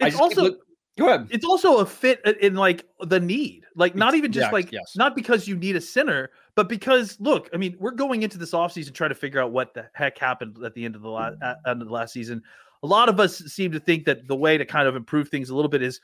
it's 0.00 0.20
also 0.20 0.42
look, 0.42 0.58
go 0.98 1.08
ahead. 1.08 1.28
It's 1.30 1.44
also 1.44 1.78
a 1.78 1.86
fit 1.86 2.20
in 2.40 2.54
like 2.54 2.84
the 3.00 3.20
need. 3.20 3.64
Like 3.74 3.94
not 3.94 4.14
even 4.14 4.32
just 4.32 4.48
yeah, 4.48 4.52
like 4.52 4.72
yes. 4.72 4.96
not 4.96 5.14
because 5.14 5.46
you 5.48 5.56
need 5.56 5.76
a 5.76 5.80
center, 5.80 6.30
but 6.54 6.68
because 6.68 7.18
look, 7.20 7.48
I 7.54 7.56
mean, 7.56 7.76
we're 7.78 7.92
going 7.92 8.22
into 8.22 8.38
this 8.38 8.52
offseason 8.52 8.92
trying 8.92 9.10
to 9.10 9.14
figure 9.14 9.40
out 9.40 9.52
what 9.52 9.74
the 9.74 9.88
heck 9.94 10.18
happened 10.18 10.58
at 10.64 10.74
the 10.74 10.84
end 10.84 10.96
of 10.96 11.02
the 11.02 11.10
last 11.10 11.36
end 11.66 11.80
of 11.80 11.88
the 11.88 11.94
last 11.94 12.12
season. 12.12 12.42
A 12.82 12.86
lot 12.86 13.08
of 13.08 13.18
us 13.18 13.38
seem 13.38 13.72
to 13.72 13.80
think 13.80 14.04
that 14.04 14.28
the 14.28 14.36
way 14.36 14.58
to 14.58 14.64
kind 14.64 14.86
of 14.86 14.96
improve 14.96 15.28
things 15.28 15.50
a 15.50 15.54
little 15.54 15.68
bit 15.68 15.82
is, 15.82 16.00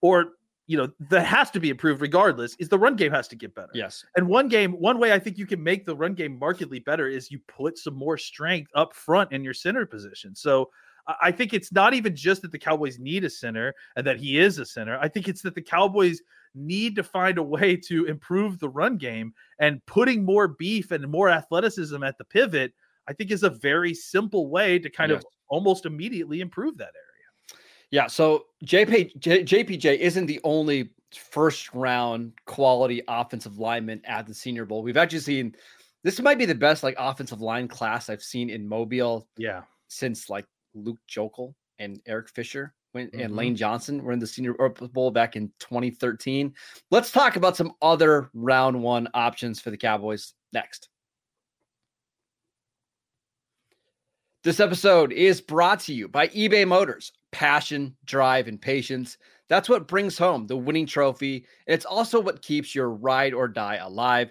or 0.00 0.32
you 0.66 0.76
know, 0.76 0.88
that 1.10 1.26
has 1.26 1.50
to 1.50 1.58
be 1.58 1.68
improved 1.68 2.00
regardless, 2.00 2.54
is 2.60 2.68
the 2.68 2.78
run 2.78 2.94
game 2.94 3.10
has 3.10 3.26
to 3.26 3.34
get 3.34 3.56
better. 3.56 3.72
Yes. 3.74 4.04
And 4.14 4.28
one 4.28 4.46
game, 4.46 4.72
one 4.72 5.00
way 5.00 5.12
I 5.12 5.18
think 5.18 5.36
you 5.36 5.44
can 5.44 5.60
make 5.60 5.84
the 5.84 5.96
run 5.96 6.14
game 6.14 6.38
markedly 6.38 6.78
better 6.78 7.08
is 7.08 7.28
you 7.28 7.40
put 7.48 7.76
some 7.76 7.94
more 7.94 8.16
strength 8.16 8.70
up 8.76 8.94
front 8.94 9.32
in 9.32 9.42
your 9.42 9.52
center 9.52 9.84
position. 9.84 10.32
So 10.36 10.70
I 11.20 11.32
think 11.32 11.52
it's 11.52 11.72
not 11.72 11.94
even 11.94 12.14
just 12.14 12.42
that 12.42 12.52
the 12.52 12.58
Cowboys 12.58 12.98
need 12.98 13.24
a 13.24 13.30
center 13.30 13.74
and 13.96 14.06
that 14.06 14.18
he 14.18 14.38
is 14.38 14.58
a 14.58 14.64
center. 14.64 14.98
I 15.00 15.08
think 15.08 15.28
it's 15.28 15.42
that 15.42 15.54
the 15.54 15.62
Cowboys 15.62 16.20
need 16.54 16.96
to 16.96 17.02
find 17.02 17.38
a 17.38 17.42
way 17.42 17.76
to 17.76 18.06
improve 18.06 18.58
the 18.58 18.68
run 18.68 18.96
game 18.96 19.32
and 19.58 19.84
putting 19.86 20.24
more 20.24 20.48
beef 20.48 20.90
and 20.90 21.06
more 21.08 21.28
athleticism 21.28 22.02
at 22.02 22.18
the 22.18 22.24
pivot. 22.24 22.72
I 23.08 23.12
think 23.12 23.30
is 23.30 23.42
a 23.42 23.50
very 23.50 23.94
simple 23.94 24.48
way 24.48 24.78
to 24.78 24.90
kind 24.90 25.10
yes. 25.10 25.20
of 25.20 25.26
almost 25.48 25.86
immediately 25.86 26.40
improve 26.40 26.78
that 26.78 26.92
area. 26.94 27.60
Yeah. 27.90 28.06
So 28.06 28.46
JP, 28.64 29.18
J, 29.18 29.42
JPJ 29.42 29.98
isn't 29.98 30.26
the 30.26 30.40
only 30.44 30.90
first 31.12 31.74
round 31.74 32.32
quality 32.46 33.02
offensive 33.08 33.58
lineman 33.58 34.00
at 34.04 34.26
the 34.26 34.34
Senior 34.34 34.64
Bowl. 34.64 34.82
We've 34.82 34.96
actually 34.96 35.20
seen 35.20 35.56
this 36.04 36.20
might 36.20 36.38
be 36.38 36.46
the 36.46 36.54
best 36.54 36.82
like 36.82 36.94
offensive 36.98 37.40
line 37.40 37.68
class 37.68 38.08
I've 38.08 38.22
seen 38.22 38.48
in 38.48 38.68
Mobile. 38.68 39.28
Yeah. 39.36 39.62
Since 39.88 40.30
like 40.30 40.46
Luke 40.74 40.98
Joeckel 41.08 41.54
and 41.78 42.00
Eric 42.06 42.28
Fisher 42.28 42.74
when, 42.92 43.06
mm-hmm. 43.08 43.20
and 43.20 43.36
Lane 43.36 43.56
Johnson 43.56 44.02
were 44.02 44.12
in 44.12 44.18
the 44.18 44.26
Senior 44.26 44.54
Bowl 44.54 45.10
back 45.10 45.36
in 45.36 45.50
2013. 45.60 46.54
Let's 46.90 47.12
talk 47.12 47.36
about 47.36 47.56
some 47.56 47.72
other 47.82 48.30
round 48.34 48.80
one 48.80 49.08
options 49.14 49.60
for 49.60 49.70
the 49.70 49.76
Cowboys 49.76 50.34
next. 50.52 50.88
This 54.42 54.60
episode 54.60 55.12
is 55.12 55.40
brought 55.40 55.80
to 55.80 55.92
you 55.92 56.08
by 56.08 56.28
eBay 56.28 56.66
Motors. 56.66 57.12
Passion, 57.30 57.94
drive, 58.06 58.48
and 58.48 58.60
patience. 58.60 59.18
That's 59.48 59.68
what 59.68 59.86
brings 59.86 60.16
home 60.16 60.46
the 60.46 60.56
winning 60.56 60.86
trophy. 60.86 61.44
And 61.66 61.74
It's 61.74 61.84
also 61.84 62.20
what 62.20 62.40
keeps 62.40 62.74
your 62.74 62.90
ride 62.90 63.34
or 63.34 63.48
die 63.48 63.76
alive. 63.76 64.30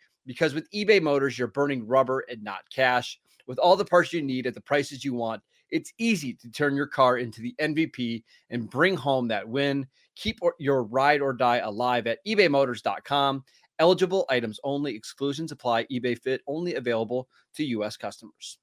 Because 0.31 0.53
with 0.53 0.71
eBay 0.71 1.01
Motors, 1.01 1.37
you're 1.37 1.49
burning 1.49 1.85
rubber 1.85 2.23
and 2.29 2.41
not 2.41 2.61
cash. 2.73 3.19
With 3.47 3.59
all 3.59 3.75
the 3.75 3.83
parts 3.83 4.13
you 4.13 4.21
need 4.21 4.47
at 4.47 4.53
the 4.53 4.61
prices 4.61 5.03
you 5.03 5.13
want, 5.13 5.41
it's 5.71 5.91
easy 5.97 6.33
to 6.35 6.49
turn 6.49 6.73
your 6.73 6.87
car 6.87 7.17
into 7.17 7.41
the 7.41 7.53
MVP 7.59 8.23
and 8.49 8.69
bring 8.69 8.95
home 8.95 9.27
that 9.27 9.47
win. 9.47 9.85
Keep 10.15 10.39
your 10.57 10.83
ride 10.83 11.21
or 11.21 11.33
die 11.33 11.57
alive 11.57 12.07
at 12.07 12.19
ebaymotors.com. 12.25 13.43
Eligible 13.79 14.25
items 14.29 14.57
only, 14.63 14.95
exclusions 14.95 15.51
apply. 15.51 15.83
eBay 15.85 16.17
Fit 16.17 16.41
only 16.47 16.75
available 16.75 17.27
to 17.55 17.65
U.S. 17.65 17.97
customers. 17.97 18.57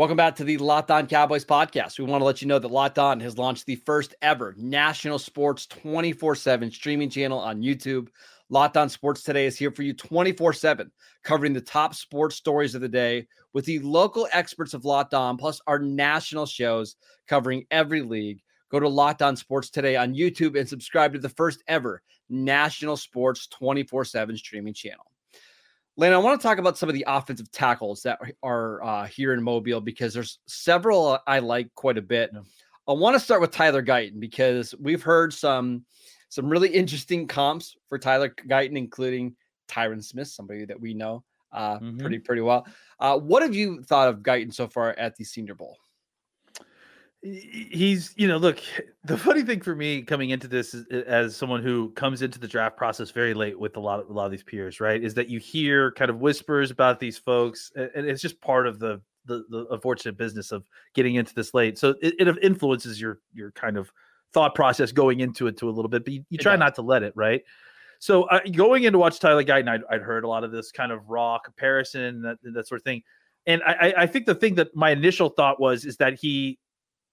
Welcome 0.00 0.16
back 0.16 0.36
to 0.36 0.44
the 0.44 0.56
Locked 0.56 0.90
On 0.90 1.06
Cowboys 1.06 1.44
podcast. 1.44 1.98
We 1.98 2.06
want 2.06 2.22
to 2.22 2.24
let 2.24 2.40
you 2.40 2.48
know 2.48 2.58
that 2.58 2.70
Locked 2.70 2.98
On 2.98 3.20
has 3.20 3.36
launched 3.36 3.66
the 3.66 3.76
first 3.84 4.14
ever 4.22 4.54
national 4.56 5.18
sports 5.18 5.66
24 5.66 6.36
7 6.36 6.70
streaming 6.70 7.10
channel 7.10 7.38
on 7.38 7.60
YouTube. 7.60 8.08
Locked 8.48 8.78
On 8.78 8.88
Sports 8.88 9.22
Today 9.22 9.44
is 9.44 9.58
here 9.58 9.70
for 9.70 9.82
you 9.82 9.92
24 9.92 10.54
7, 10.54 10.90
covering 11.22 11.52
the 11.52 11.60
top 11.60 11.94
sports 11.94 12.36
stories 12.36 12.74
of 12.74 12.80
the 12.80 12.88
day 12.88 13.28
with 13.52 13.66
the 13.66 13.78
local 13.80 14.26
experts 14.32 14.72
of 14.72 14.86
Locked 14.86 15.12
On, 15.12 15.36
plus 15.36 15.60
our 15.66 15.78
national 15.78 16.46
shows 16.46 16.96
covering 17.28 17.66
every 17.70 18.00
league. 18.00 18.40
Go 18.70 18.80
to 18.80 18.88
Locked 18.88 19.20
On 19.20 19.36
Sports 19.36 19.68
Today 19.68 19.96
on 19.96 20.14
YouTube 20.14 20.58
and 20.58 20.66
subscribe 20.66 21.12
to 21.12 21.18
the 21.18 21.28
first 21.28 21.62
ever 21.68 22.00
national 22.30 22.96
sports 22.96 23.48
24 23.48 24.06
7 24.06 24.34
streaming 24.38 24.72
channel. 24.72 25.09
Lane, 26.00 26.14
I 26.14 26.16
want 26.16 26.40
to 26.40 26.42
talk 26.42 26.56
about 26.56 26.78
some 26.78 26.88
of 26.88 26.94
the 26.94 27.04
offensive 27.06 27.52
tackles 27.52 28.00
that 28.04 28.18
are 28.42 28.82
uh, 28.82 29.06
here 29.06 29.34
in 29.34 29.42
Mobile 29.42 29.82
because 29.82 30.14
there's 30.14 30.38
several 30.46 31.18
I 31.26 31.40
like 31.40 31.68
quite 31.74 31.98
a 31.98 32.02
bit. 32.02 32.30
Yeah. 32.32 32.40
I 32.88 32.94
want 32.94 33.16
to 33.16 33.20
start 33.20 33.42
with 33.42 33.50
Tyler 33.50 33.82
Guyton 33.82 34.18
because 34.18 34.74
we've 34.80 35.02
heard 35.02 35.34
some 35.34 35.84
some 36.30 36.48
really 36.48 36.70
interesting 36.70 37.26
comps 37.26 37.76
for 37.86 37.98
Tyler 37.98 38.30
Guyton, 38.30 38.78
including 38.78 39.36
Tyron 39.68 40.02
Smith, 40.02 40.28
somebody 40.28 40.64
that 40.64 40.80
we 40.80 40.94
know 40.94 41.22
uh, 41.52 41.78
mm-hmm. 41.78 41.98
pretty 41.98 42.18
pretty 42.18 42.40
well. 42.40 42.66
Uh, 42.98 43.18
what 43.18 43.42
have 43.42 43.54
you 43.54 43.82
thought 43.82 44.08
of 44.08 44.20
Guyton 44.20 44.54
so 44.54 44.68
far 44.68 44.98
at 44.98 45.16
the 45.16 45.24
Senior 45.24 45.54
Bowl? 45.54 45.76
He's, 47.22 48.14
you 48.16 48.28
know, 48.28 48.36
look. 48.36 48.60
The 49.02 49.16
funny 49.16 49.42
thing 49.42 49.62
for 49.62 49.74
me 49.74 50.02
coming 50.02 50.28
into 50.28 50.46
this 50.46 50.74
is, 50.74 50.86
as 51.06 51.34
someone 51.34 51.62
who 51.62 51.90
comes 51.92 52.20
into 52.20 52.38
the 52.38 52.46
draft 52.46 52.76
process 52.76 53.10
very 53.10 53.32
late 53.32 53.58
with 53.58 53.78
a 53.78 53.80
lot 53.80 53.98
of 53.98 54.10
a 54.10 54.12
lot 54.12 54.26
of 54.26 54.30
these 54.30 54.42
peers, 54.42 54.78
right, 54.78 55.02
is 55.02 55.14
that 55.14 55.30
you 55.30 55.38
hear 55.38 55.90
kind 55.92 56.10
of 56.10 56.20
whispers 56.20 56.70
about 56.70 57.00
these 57.00 57.16
folks, 57.16 57.72
and 57.74 58.06
it's 58.06 58.20
just 58.20 58.38
part 58.42 58.66
of 58.66 58.78
the 58.78 59.00
the, 59.24 59.44
the 59.48 59.66
unfortunate 59.70 60.18
business 60.18 60.52
of 60.52 60.68
getting 60.94 61.14
into 61.14 61.34
this 61.34 61.54
late. 61.54 61.78
So 61.78 61.94
it, 62.02 62.14
it 62.18 62.38
influences 62.42 63.00
your 63.00 63.20
your 63.32 63.52
kind 63.52 63.78
of 63.78 63.90
thought 64.34 64.54
process 64.54 64.92
going 64.92 65.20
into 65.20 65.46
it 65.46 65.56
to 65.56 65.68
a 65.68 65.72
little 65.72 65.88
bit, 65.88 66.04
but 66.04 66.12
you, 66.12 66.24
you 66.28 66.38
try 66.38 66.56
not 66.56 66.74
to 66.74 66.82
let 66.82 67.02
it, 67.02 67.14
right? 67.16 67.42
So 67.98 68.24
uh, 68.24 68.40
going 68.52 68.84
in 68.84 68.92
to 68.92 68.98
watch 68.98 69.18
Tyler 69.18 69.44
Guyton, 69.44 69.68
I'd, 69.68 69.82
I'd, 69.90 70.02
heard 70.02 70.24
a 70.24 70.28
lot 70.28 70.44
of 70.44 70.52
this 70.52 70.70
kind 70.72 70.92
of 70.92 71.08
raw 71.08 71.38
comparison, 71.38 72.22
that, 72.22 72.38
that 72.54 72.68
sort 72.68 72.80
of 72.80 72.84
thing. 72.84 73.02
And 73.46 73.62
I, 73.64 73.94
I 73.96 74.06
think 74.06 74.26
the 74.26 74.34
thing 74.34 74.54
that 74.54 74.74
my 74.74 74.90
initial 74.90 75.30
thought 75.30 75.60
was 75.60 75.84
is 75.84 75.96
that 75.96 76.14
he 76.14 76.58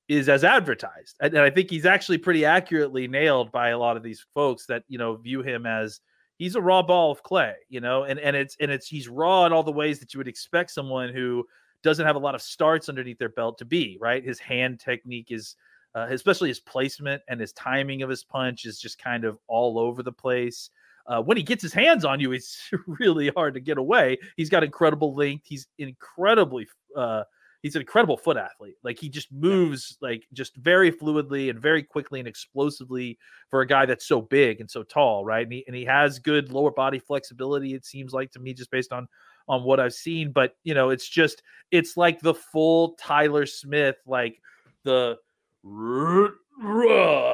is 0.08 0.30
as 0.30 0.44
advertised. 0.44 1.18
And 1.20 1.38
I 1.38 1.50
think 1.50 1.70
he's 1.70 1.86
actually 1.86 2.18
pretty 2.18 2.46
accurately 2.46 3.08
nailed 3.08 3.52
by 3.52 3.70
a 3.70 3.78
lot 3.78 3.98
of 3.98 4.04
these 4.04 4.26
folks 4.34 4.66
that, 4.68 4.84
you 4.88 4.98
know, 4.98 5.16
view 5.16 5.42
him 5.42 5.66
as 5.66 6.00
he's 6.38 6.56
a 6.56 6.62
raw 6.62 6.82
ball 6.82 7.12
of 7.12 7.24
clay, 7.24 7.56
you 7.70 7.82
know, 7.82 8.04
and, 8.04 8.20
and 8.20 8.36
it's, 8.36 8.56
and 8.62 8.72
it's, 8.72 8.88
he's 8.88 9.10
raw 9.10 9.46
in 9.46 9.54
all 9.54 9.64
the 9.64 9.72
ways 9.72 10.00
that 10.00 10.14
you 10.14 10.20
would 10.20 10.28
expect 10.28 10.72
someone 10.72 11.10
who 11.10 11.46
doesn't 11.84 12.06
have 12.06 12.16
a 12.16 12.20
lot 12.20 12.36
of 12.36 12.42
starts 12.42 12.90
underneath 12.90 13.18
their 13.18 13.30
belt 13.30 13.58
to 13.58 13.66
be, 13.66 13.98
right? 14.00 14.24
His 14.24 14.40
hand 14.40 14.80
technique 14.80 15.32
is, 15.32 15.56
uh, 15.96 16.08
especially 16.10 16.50
his 16.50 16.60
placement 16.60 17.22
and 17.28 17.40
his 17.40 17.54
timing 17.54 18.02
of 18.02 18.10
his 18.10 18.24
punch 18.24 18.66
is 18.66 18.80
just 18.80 19.00
kind 19.00 19.26
of 19.26 19.38
all 19.48 19.78
over 19.78 20.04
the 20.04 20.12
place. 20.12 20.70
Uh, 21.08 21.22
when 21.22 21.38
he 21.38 21.44
gets 21.44 21.62
his 21.62 21.74
hands 21.74 22.06
on 22.06 22.20
you, 22.20 22.34
it's 22.34 22.70
really 22.88 23.30
hard 23.30 23.54
to 23.54 23.60
get 23.60 23.78
away. 23.78 24.18
He's 24.36 24.50
got 24.50 24.64
incredible 24.64 25.16
length. 25.16 25.46
He's 25.48 25.68
incredibly, 25.78 26.68
uh, 26.96 27.24
he's 27.64 27.76
an 27.76 27.82
incredible 27.82 28.18
foot 28.18 28.38
athlete. 28.38 28.76
Like 28.84 29.00
he 29.00 29.10
just 29.10 29.32
moves 29.32 29.98
like 30.02 30.26
just 30.34 30.56
very 30.58 30.92
fluidly 30.92 31.50
and 31.50 31.60
very 31.60 31.84
quickly 31.84 32.20
and 32.20 32.28
explosively 32.28 33.18
for 33.50 33.62
a 33.62 33.68
guy 33.68 33.86
that's 33.86 34.08
so 34.08 34.22
big 34.22 34.60
and 34.62 34.70
so 34.70 34.84
tall, 34.84 35.26
right? 35.26 35.44
And 35.44 35.54
he, 35.54 35.64
and 35.68 35.76
he 35.76 35.86
has 35.86 36.20
good 36.20 36.52
lower 36.52 36.72
body 36.72 37.00
flexibility. 37.00 37.74
It 37.74 37.86
seems 37.86 38.14
like 38.14 38.32
to 38.32 38.40
me, 38.40 38.54
just 38.54 38.72
based 38.72 38.94
on 38.94 39.08
on 39.48 39.64
what 39.64 39.80
I've 39.80 39.94
seen. 39.94 40.32
But 40.32 40.54
you 40.64 40.74
know, 40.74 40.90
it's 40.90 41.08
just 41.08 41.42
it's 41.72 41.98
like 41.98 42.20
the 42.20 42.34
full 42.34 42.96
Tyler 43.00 43.46
Smith, 43.46 43.98
like 44.06 44.42
the 44.84 45.18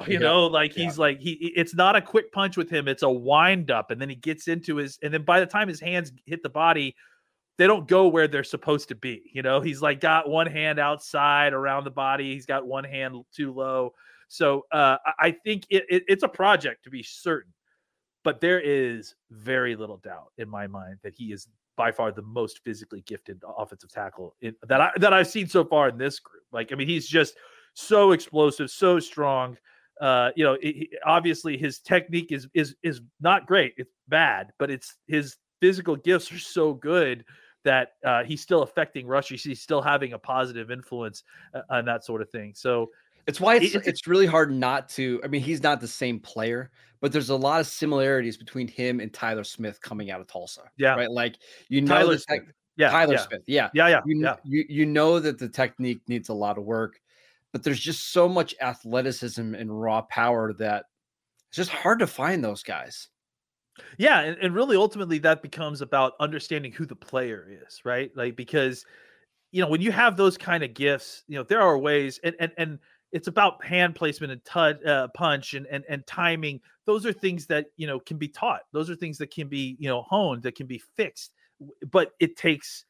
you 0.08 0.20
know 0.20 0.48
like 0.48 0.74
he's 0.74 0.98
yeah. 0.98 1.02
like 1.02 1.20
he 1.20 1.54
it's 1.56 1.74
not 1.74 1.96
a 1.96 2.02
quick 2.02 2.30
punch 2.34 2.58
with 2.58 2.70
him 2.70 2.90
it's 2.90 3.04
a 3.04 3.10
wind 3.10 3.72
up 3.72 3.90
and 3.90 4.02
then 4.02 4.10
he 4.10 4.16
gets 4.16 4.50
into 4.50 4.76
his 4.76 5.00
and 5.02 5.14
then 5.14 5.24
by 5.24 5.40
the 5.40 5.46
time 5.46 5.70
his 5.70 5.80
hands 5.80 6.12
hit 6.26 6.44
the 6.44 6.50
body 6.50 6.94
they 7.58 7.68
don't 7.68 7.88
go 7.88 8.08
where 8.08 8.28
they're 8.28 8.44
supposed 8.44 8.88
to 8.90 8.96
be 8.96 9.24
you 9.34 9.42
know 9.42 9.62
he's 9.62 9.82
like 9.82 10.00
got 10.00 10.30
one 10.30 10.48
hand 10.48 10.80
outside 10.80 11.54
around 11.54 11.84
the 11.84 11.92
body 11.92 12.34
he's 12.34 12.46
got 12.46 12.66
one 12.66 12.84
hand 12.84 13.16
too 13.36 13.54
low 13.54 13.94
so 14.28 14.66
uh 14.72 14.98
i 15.20 15.32
think 15.44 15.66
it, 15.70 15.84
it, 15.90 16.04
it's 16.08 16.24
a 16.24 16.28
project 16.28 16.84
to 16.84 16.90
be 16.90 17.04
certain 17.04 17.54
but 18.24 18.40
there 18.40 18.60
is 18.60 19.16
very 19.32 19.76
little 19.76 19.98
doubt 19.98 20.32
in 20.38 20.50
my 20.50 20.68
mind 20.68 20.98
that 21.04 21.14
he 21.14 21.32
is 21.34 21.48
by 21.76 21.92
far 21.92 22.12
the 22.12 22.22
most 22.22 22.64
physically 22.64 23.02
gifted 23.02 23.42
offensive 23.58 23.92
tackle 23.92 24.36
in, 24.42 24.56
that 24.68 24.82
I 24.82 24.92
that 24.98 25.14
I've 25.14 25.28
seen 25.28 25.48
so 25.48 25.64
far 25.66 25.90
in 25.90 25.98
this 25.98 26.20
group. 26.20 26.44
Like, 26.52 26.72
I 26.72 26.76
mean, 26.76 26.88
he's 26.88 27.08
just 27.08 27.36
so 27.74 28.12
explosive, 28.12 28.70
so 28.70 29.00
strong. 29.00 29.58
Uh, 30.00 30.30
you 30.36 30.44
know, 30.44 30.58
it, 30.62 30.90
obviously 31.06 31.58
his 31.58 31.80
technique 31.80 32.32
is 32.32 32.48
is 32.54 32.76
is 32.84 33.02
not 33.22 33.48
great. 33.48 33.74
It's 33.78 33.92
bad, 34.08 34.52
but 34.60 34.70
it's 34.70 34.96
his 35.08 35.38
physical 35.62 35.96
gifts 35.96 36.32
are 36.32 36.40
so 36.40 36.74
good 36.74 37.24
that 37.64 37.94
uh, 38.06 38.24
he's 38.24 38.42
still 38.42 38.64
affecting 38.64 39.08
rushes. 39.08 39.44
He's 39.44 39.62
still 39.62 39.82
having 39.82 40.14
a 40.14 40.20
positive 40.20 40.72
influence 40.72 41.24
uh, 41.54 41.62
on 41.70 41.86
that 41.86 42.04
sort 42.06 42.22
of 42.22 42.30
thing. 42.30 42.54
So 42.56 42.90
it's 43.28 43.40
why 43.40 43.56
it's, 43.56 43.76
it's, 43.76 43.88
it's 43.88 44.08
really 44.08 44.26
hard 44.26 44.52
not 44.52 44.90
to. 44.90 45.22
I 45.24 45.28
mean, 45.28 45.42
he's 45.42 45.64
not 45.64 45.82
the 45.82 45.88
same 45.88 46.20
player, 46.20 46.72
but 47.02 47.12
there's 47.12 47.30
a 47.30 47.36
lot 47.36 47.62
of 47.62 47.68
similarities 47.68 48.38
between 48.38 48.68
him 48.68 49.00
and 49.00 49.14
Tyler 49.14 49.44
Smith 49.44 49.82
coming 49.82 50.12
out 50.12 50.22
of 50.22 50.28
Tulsa. 50.28 50.64
Yeah, 50.78 50.96
right. 50.96 51.12
Like 51.12 51.38
you 51.70 51.82
know, 51.82 51.88
Tyler 51.88 52.18
Smith. 52.18 52.44
yeah, 52.76 52.90
Tyler 52.90 53.14
yeah. 53.14 53.20
Smith. 53.20 53.44
Yeah, 53.48 53.70
yeah, 53.74 53.88
yeah, 53.88 54.02
you, 54.06 54.22
yeah. 54.22 54.36
You 54.44 54.66
you 54.68 54.86
know 54.86 55.20
that 55.20 55.40
the 55.40 55.50
technique 55.50 56.02
needs 56.08 56.30
a 56.30 56.34
lot 56.34 56.58
of 56.58 56.66
work 56.66 57.00
but 57.54 57.64
there's 57.64 57.80
just 57.80 58.12
so 58.12 58.28
much 58.28 58.56
athleticism 58.60 59.54
and 59.56 59.82
raw 59.82 60.02
power 60.02 60.54
that 60.54 60.86
it's 61.48 61.58
just 61.58 61.70
hard 61.70 62.00
to 62.00 62.08
find 62.08 62.44
those 62.44 62.64
guys. 62.64 63.08
Yeah, 63.98 64.20
and, 64.22 64.38
and 64.40 64.56
really 64.56 64.78
ultimately 64.78 65.18
that 65.20 65.42
becomes 65.42 65.82
about 65.82 66.14
understanding 66.20 66.72
who 66.72 66.86
the 66.86 66.96
player 66.96 67.48
is, 67.50 67.82
right? 67.84 68.12
Like 68.16 68.36
because 68.36 68.86
you 69.52 69.62
know, 69.62 69.70
when 69.70 69.82
you 69.82 69.92
have 69.92 70.18
those 70.18 70.38
kind 70.38 70.64
of 70.64 70.74
gifts, 70.74 71.24
you 71.28 71.38
know, 71.38 71.44
there 71.44 71.62
are 71.62 71.78
ways 71.78 72.20
and 72.24 72.36
and 72.40 72.52
and 72.58 72.80
it's 73.12 73.28
about 73.28 73.64
hand 73.64 73.96
placement 73.96 74.32
and 74.32 74.44
touch, 74.46 74.84
uh, 74.86 75.08
punch 75.16 75.54
and, 75.54 75.68
and 75.68 75.84
and 75.90 76.06
timing. 76.08 76.60
Those 76.86 77.06
are 77.06 77.14
things 77.14 77.46
that 77.48 77.68
you 77.78 77.88
know 77.88 78.00
can 78.00 78.18
be 78.18 78.28
taught. 78.28 78.62
Those 78.74 78.90
are 78.90 78.96
things 78.96 79.18
that 79.20 79.32
can 79.32 79.48
be 79.48 79.76
you 79.80 79.90
know 79.90 80.02
honed, 80.04 80.44
that 80.44 80.56
can 80.56 80.68
be 80.68 80.82
fixed. 80.96 81.34
But 81.92 82.12
it 82.20 82.36
takes 82.36 82.86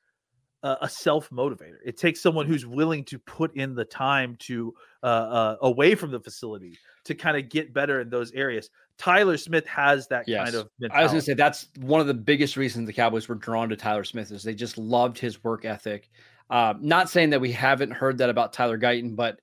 a 0.64 0.88
self 0.88 1.30
motivator. 1.30 1.76
It 1.86 1.98
takes 1.98 2.22
someone 2.22 2.46
who's 2.46 2.66
willing 2.66 3.04
to 3.06 3.20
put 3.20 3.56
in 3.56 3.76
the 3.76 3.84
time 3.84 4.38
to 4.42 4.74
uh, 5.04 5.06
uh, 5.06 5.56
away 5.62 5.94
from 5.94 6.12
the 6.12 6.22
facility 6.22 6.78
to 7.06 7.16
kind 7.16 7.38
of 7.38 7.50
get 7.50 7.74
better 7.74 8.02
in 8.02 8.10
those 8.10 8.32
areas. 8.32 8.70
Tyler 8.98 9.38
Smith 9.38 9.66
has 9.68 10.08
that 10.08 10.28
yes. 10.28 10.46
kind 10.46 10.56
of. 10.56 10.70
Mentality. 10.80 11.00
I 11.00 11.04
was 11.04 11.12
going 11.12 11.22
to 11.22 11.26
say 11.26 11.34
that's 11.34 11.68
one 11.80 12.00
of 12.00 12.08
the 12.08 12.14
biggest 12.14 12.58
reasons 12.58 12.86
the 12.86 12.94
Cowboys 12.94 13.28
were 13.28 13.36
drawn 13.36 13.70
to 13.70 13.76
Tyler 13.76 14.04
Smith 14.04 14.32
is 14.32 14.44
they 14.44 14.54
just 14.54 14.78
loved 14.78 15.18
his 15.18 15.44
work 15.44 15.66
ethic. 15.66 16.10
Uh, 16.50 16.74
not 16.80 17.10
saying 17.10 17.32
that 17.32 17.42
we 17.42 17.52
haven't 17.52 17.92
heard 17.92 18.18
that 18.20 18.30
about 18.30 18.54
Tyler 18.54 18.78
Guyton, 18.78 19.16
but 19.16 19.40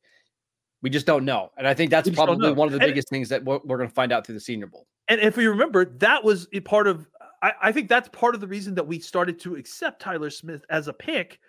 we 0.82 0.90
just 0.90 1.06
don't 1.06 1.24
know. 1.24 1.50
And 1.56 1.66
I 1.66 1.74
think 1.74 1.90
that's 1.90 2.08
probably 2.10 2.52
one 2.52 2.68
of 2.68 2.72
the 2.72 2.78
biggest 2.78 3.08
things 3.08 3.28
that 3.30 3.44
we're, 3.44 3.58
we're 3.64 3.76
going 3.76 3.88
to 3.88 3.94
find 3.94 4.12
out 4.12 4.24
through 4.24 4.36
the 4.36 4.40
Senior 4.40 4.66
Bowl. 4.66 4.86
And 5.08 5.20
if 5.20 5.36
we 5.36 5.46
remember, 5.46 5.84
that 5.84 6.22
was 6.22 6.46
a 6.52 6.60
part 6.60 6.86
of 6.86 7.06
I, 7.42 7.52
I 7.62 7.72
think 7.72 7.88
that's 7.88 8.08
part 8.10 8.34
of 8.34 8.40
the 8.40 8.46
reason 8.46 8.74
that 8.74 8.86
we 8.86 8.98
started 8.98 9.38
to 9.40 9.56
accept 9.56 10.00
Tyler 10.00 10.30
Smith 10.30 10.64
as 10.70 10.88
a 10.88 10.92
pick 10.92 11.40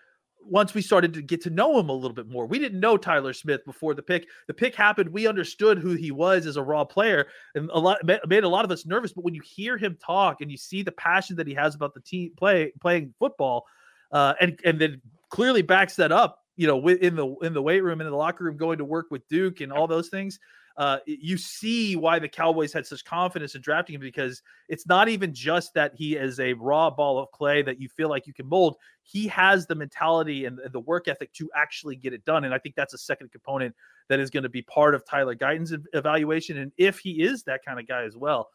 once 0.46 0.74
we 0.74 0.82
started 0.82 1.14
to 1.14 1.22
get 1.22 1.42
to 1.42 1.50
know 1.50 1.80
him 1.80 1.90
a 1.90 1.94
little 1.94 2.14
bit 2.14 2.28
more. 2.28 2.46
We 2.46 2.60
didn't 2.60 2.80
know 2.80 2.98
Tyler 2.98 3.34
Smith 3.34 3.64
before 3.66 3.94
the 3.94 4.02
pick. 4.02 4.28
The 4.48 4.54
pick 4.54 4.76
happened. 4.76 5.10
We 5.10 5.28
understood 5.28 5.80
who 5.80 5.92
he 5.92 6.12
was 6.12 6.46
as 6.46 6.58
a 6.58 6.64
raw 6.64 6.84
player, 6.84 7.28
and 7.56 7.70
a 7.74 7.80
lot 7.80 8.00
made 8.28 8.44
a 8.44 8.50
lot 8.50 8.66
of 8.66 8.72
us 8.72 8.86
nervous. 8.86 9.14
But 9.14 9.24
when 9.24 9.36
you 9.36 9.42
hear 9.44 9.78
him 9.78 9.98
talk 10.04 10.42
and 10.42 10.52
you 10.52 10.58
see 10.58 10.84
the 10.84 10.92
passion 10.92 11.36
that 11.38 11.48
he 11.48 11.54
has 11.54 11.76
about 11.76 11.94
the 11.94 12.02
team 12.02 12.32
play 12.38 12.74
playing 12.82 13.14
football, 13.20 13.66
uh, 14.12 14.34
and 14.40 14.60
and 14.66 14.80
then 14.80 15.02
clearly 15.30 15.62
backs 15.62 15.96
that 15.96 16.12
up, 16.12 16.40
you 16.56 16.68
know, 16.68 16.88
in 16.88 17.16
the 17.16 17.28
in 17.42 17.54
the 17.54 17.62
weight 17.62 17.82
room 17.82 18.02
and 18.02 18.08
in 18.08 18.12
the 18.12 18.18
locker 18.18 18.44
room, 18.44 18.58
going 18.58 18.80
to 18.80 18.86
work 18.86 19.08
with 19.10 19.28
Duke 19.28 19.62
and 19.62 19.72
all 19.72 19.88
those 19.88 20.10
things. 20.10 20.40
Uh, 20.82 20.98
you 21.06 21.38
see 21.38 21.96
why 21.96 22.18
the 22.18 22.28
Cowboys 22.28 22.74
had 22.74 22.88
such 22.88 23.06
confidence 23.06 23.54
in 23.54 23.62
drafting 23.62 23.94
him 23.94 24.02
because 24.02 24.42
it's 24.68 24.88
not 24.88 25.10
even 25.10 25.32
just 25.32 25.76
that 25.76 25.94
he 25.94 26.16
is 26.16 26.40
a 26.40 26.54
raw 26.54 26.90
ball 26.90 27.20
of 27.20 27.30
clay 27.30 27.62
that 27.62 27.80
you 27.80 27.88
feel 27.88 28.10
like 28.10 28.26
you 28.26 28.34
can 28.34 28.50
mold. 28.50 28.78
He 29.04 29.28
has 29.28 29.68
the 29.68 29.76
mentality 29.76 30.46
and 30.46 30.60
the 30.72 30.80
work 30.80 31.08
ethic 31.08 31.34
to 31.34 31.52
actually 31.56 31.98
get 31.98 32.14
it 32.14 32.26
done. 32.26 32.46
And 32.46 32.54
I 32.54 32.58
think 32.58 32.74
that's 32.74 32.96
a 32.96 32.98
second 32.98 33.32
component 33.32 33.76
that 34.08 34.20
is 34.20 34.32
going 34.32 34.42
to 34.42 34.50
be 34.50 34.64
part 34.64 34.96
of 34.96 35.06
Tyler 35.06 35.36
Guyton's 35.36 35.72
evaluation. 35.94 36.58
And 36.58 36.72
if 36.78 36.98
he 36.98 37.22
is 37.22 37.44
that 37.44 37.64
kind 37.64 37.80
of 37.80 37.88
guy 37.88 38.02
as 38.02 38.18
well, 38.18 38.50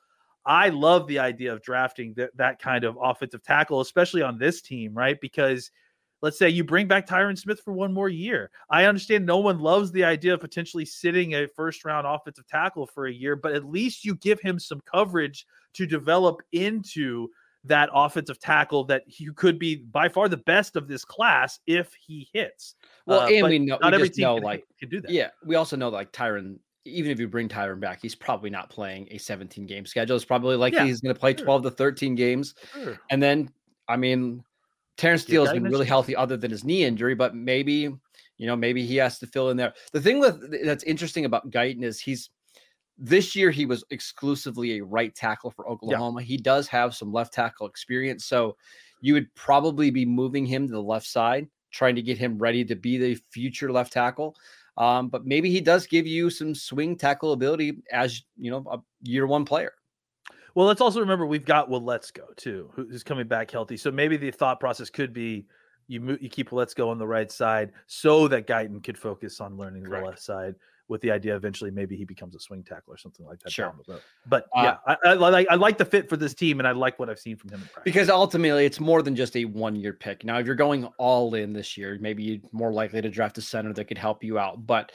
I 0.45 0.71
love 0.71 1.07
the 1.07 1.21
idea 1.21 1.53
of 1.53 1.63
drafting 1.63 2.13
that, 2.15 2.37
that 2.37 2.61
kind 2.61 2.83
of 2.83 2.99
offensive 3.01 3.45
tackle, 3.45 3.81
especially 3.81 4.23
on 4.23 4.37
this 4.37 4.61
team, 4.63 4.95
right? 4.95 5.17
Because– 5.21 5.71
let's 6.27 6.41
say 6.41 6.49
you 6.49 6.65
bring 6.65 6.89
back 6.89 7.07
Tyron 7.07 7.39
Smith 7.39 7.61
for 7.61 7.73
one 7.73 7.93
more 7.93 8.09
year. 8.09 8.51
I 8.69 8.87
understand 8.87 9.25
no 9.25 9.39
one 9.39 9.61
loves 9.61 9.93
the 9.93 10.03
idea 10.03 10.35
of 10.35 10.41
potentially 10.41 10.85
sitting 10.85 11.35
a 11.35 11.47
first 11.47 11.85
round 11.85 12.05
offensive 12.05 12.49
tackle 12.49 12.85
for 12.85 13.07
a 13.07 13.13
year, 13.13 13.37
but 13.37 13.53
at 13.53 13.65
least 13.65 14.05
you 14.05 14.17
give 14.17 14.41
him 14.41 14.59
some 14.59 14.81
coverage 14.93 15.47
to 15.75 15.87
develop 15.87 16.43
into 16.51 17.29
that 17.63 17.91
offensive 17.95 18.41
tackle 18.41 18.83
that 18.87 19.05
he 19.07 19.29
could 19.37 19.57
be 19.57 19.77
by 19.77 20.09
far 20.09 20.29
the 20.29 20.37
best 20.37 20.75
of 20.75 20.89
this 20.89 21.05
class 21.05 21.61
if 21.69 21.95
he 21.95 22.29
hits. 22.33 22.75
Well, 23.07 23.21
uh, 23.21 23.29
and 23.29 23.47
we 23.47 23.61
know 23.61 23.79
not 23.81 23.93
we 23.93 23.95
every 23.95 24.11
team 24.11 24.25
know 24.25 24.35
can, 24.35 24.43
like 24.43 24.65
can 24.81 24.89
do 24.89 25.01
that. 25.03 25.11
Yeah, 25.13 25.29
we 25.45 25.55
also 25.55 25.77
know 25.77 25.91
like 25.91 26.11
Tyron. 26.11 26.59
Even 26.87 27.13
if 27.13 27.21
you 27.21 27.29
bring 27.29 27.49
Tyron 27.49 27.79
back, 27.79 28.01
he's 28.03 28.17
probably 28.17 28.51
not 28.51 28.69
playing 28.69 29.07
a 29.13 29.19
17 29.19 29.65
game 29.67 29.87
schedule. 29.87 30.17
It's 30.17 30.25
probably 30.25 30.57
like 30.57 30.73
yeah, 30.73 30.85
he's 30.85 31.01
going 31.01 31.15
to 31.15 31.21
play 31.21 31.37
sure. 31.37 31.45
12 31.45 31.63
to 31.63 31.71
13 31.71 32.17
games, 32.17 32.55
sure. 32.73 32.99
and 33.11 33.23
then 33.23 33.49
I 33.89 33.97
mean, 33.97 34.43
Terence 34.97 35.23
Steele 35.23 35.45
has 35.45 35.53
been 35.53 35.65
really 35.65 35.87
healthy 35.87 36.17
other 36.17 36.37
than 36.37 36.51
his 36.51 36.65
knee 36.65 36.85
injury, 36.85 37.15
but 37.15 37.35
maybe, 37.35 37.93
you 38.39 38.47
know, 38.47 38.57
maybe 38.57 38.87
he 38.87 38.97
has 38.97 39.19
to 39.19 39.27
fill 39.27 39.51
in 39.51 39.57
there. 39.57 39.75
The 39.93 40.01
thing 40.01 40.19
with 40.19 40.65
that's 40.65 40.85
interesting 40.85 41.25
about 41.25 41.51
Guyton 41.51 41.83
is 41.83 42.01
he's 42.01 42.31
this 42.99 43.37
year 43.37 43.51
he 43.51 43.67
was 43.67 43.85
exclusively 43.91 44.79
a 44.79 44.85
right 44.85 45.15
tackle 45.15 45.51
for 45.51 45.69
Oklahoma. 45.69 46.21
Yeah. 46.21 46.27
He 46.27 46.37
does 46.39 46.67
have 46.69 46.95
some 46.95 47.13
left 47.13 47.35
tackle 47.35 47.67
experience. 47.67 48.25
So 48.25 48.57
you 49.01 49.13
would 49.15 49.33
probably 49.35 49.91
be 49.91 50.07
moving 50.07 50.47
him 50.47 50.67
to 50.67 50.73
the 50.73 50.83
left 50.83 51.07
side, 51.07 51.47
trying 51.71 51.95
to 51.97 52.03
get 52.03 52.17
him 52.17 52.39
ready 52.39 52.65
to 52.65 52.75
be 52.75 52.97
the 52.97 53.15
future 53.31 53.71
left 53.71 53.93
tackle. 53.93 54.35
Um, 54.79 55.09
but 55.09 55.27
maybe 55.27 55.51
he 55.51 55.61
does 55.61 55.87
give 55.87 56.07
you 56.07 56.31
some 56.31 56.55
swing 56.55 56.97
tackle 56.97 57.33
ability 57.33 57.79
as 57.93 58.23
you 58.39 58.51
know 58.51 58.65
a 58.71 58.79
year 59.03 59.27
one 59.27 59.45
player. 59.45 59.73
Well, 60.57 60.67
let's 60.67 60.81
also 60.81 61.01
remember 61.01 61.27
we've 61.27 61.45
got 61.45 61.69
Waletzko 61.69 62.35
too, 62.37 62.71
who's 62.75 63.03
coming 63.03 63.29
back 63.29 63.51
healthy. 63.51 63.77
So 63.77 63.91
maybe 63.91 64.17
the 64.17 64.31
thought 64.31 64.59
process 64.59 64.89
could 64.89 65.13
be 65.13 65.47
you 65.87 66.01
move, 66.01 66.23
you 66.23 66.31
keep 66.31 66.49
Waletzko 66.49 66.89
on 66.89 66.97
the 66.99 67.07
right 67.07 67.31
side 67.31 67.73
so 67.87 68.27
that 68.29 68.47
Guyton 68.47 68.83
could 68.83 68.97
focus 68.97 69.39
on 69.39 69.59
learning 69.59 69.85
Correct. 69.85 70.03
the 70.03 70.09
left 70.09 70.23
side 70.23 70.55
with 70.89 71.03
the 71.03 71.11
idea 71.11 71.37
eventually 71.37 71.71
maybe 71.71 71.95
he 71.95 72.07
becomes 72.07 72.35
a 72.35 72.41
swing 72.41 72.63
tackle 72.63 72.95
or 72.95 72.97
something 72.97 73.27
like 73.27 73.39
that 73.41 73.53
sure. 73.53 73.67
down 73.67 73.81
the 73.87 73.93
road. 73.93 74.03
But 74.25 74.47
uh, 74.57 74.63
yeah, 74.63 74.77
I, 74.87 74.97
I, 75.11 75.13
like 75.13 75.47
I 75.51 75.57
like 75.57 75.77
the 75.77 75.85
fit 75.85 76.09
for 76.09 76.17
this 76.17 76.33
team 76.33 76.59
and 76.59 76.67
I 76.67 76.71
like 76.71 76.99
what 76.99 77.11
I've 77.11 77.19
seen 77.19 77.37
from 77.37 77.51
him 77.51 77.61
in 77.61 77.67
practice. 77.67 77.83
Because 77.85 78.09
ultimately 78.09 78.65
it's 78.65 78.81
more 78.81 79.03
than 79.03 79.15
just 79.15 79.37
a 79.37 79.45
one 79.45 79.77
year 79.77 79.93
pick. 79.93 80.25
Now, 80.25 80.39
if 80.39 80.47
you're 80.47 80.55
going 80.55 80.87
all 80.97 81.35
in 81.35 81.53
this 81.53 81.77
year, 81.77 81.99
maybe 82.01 82.23
you're 82.23 82.41
more 82.53 82.73
likely 82.73 83.03
to 83.03 83.11
draft 83.11 83.37
a 83.37 83.43
center 83.43 83.75
that 83.75 83.85
could 83.85 83.99
help 83.99 84.25
you 84.25 84.39
out. 84.39 84.67
But 84.67 84.93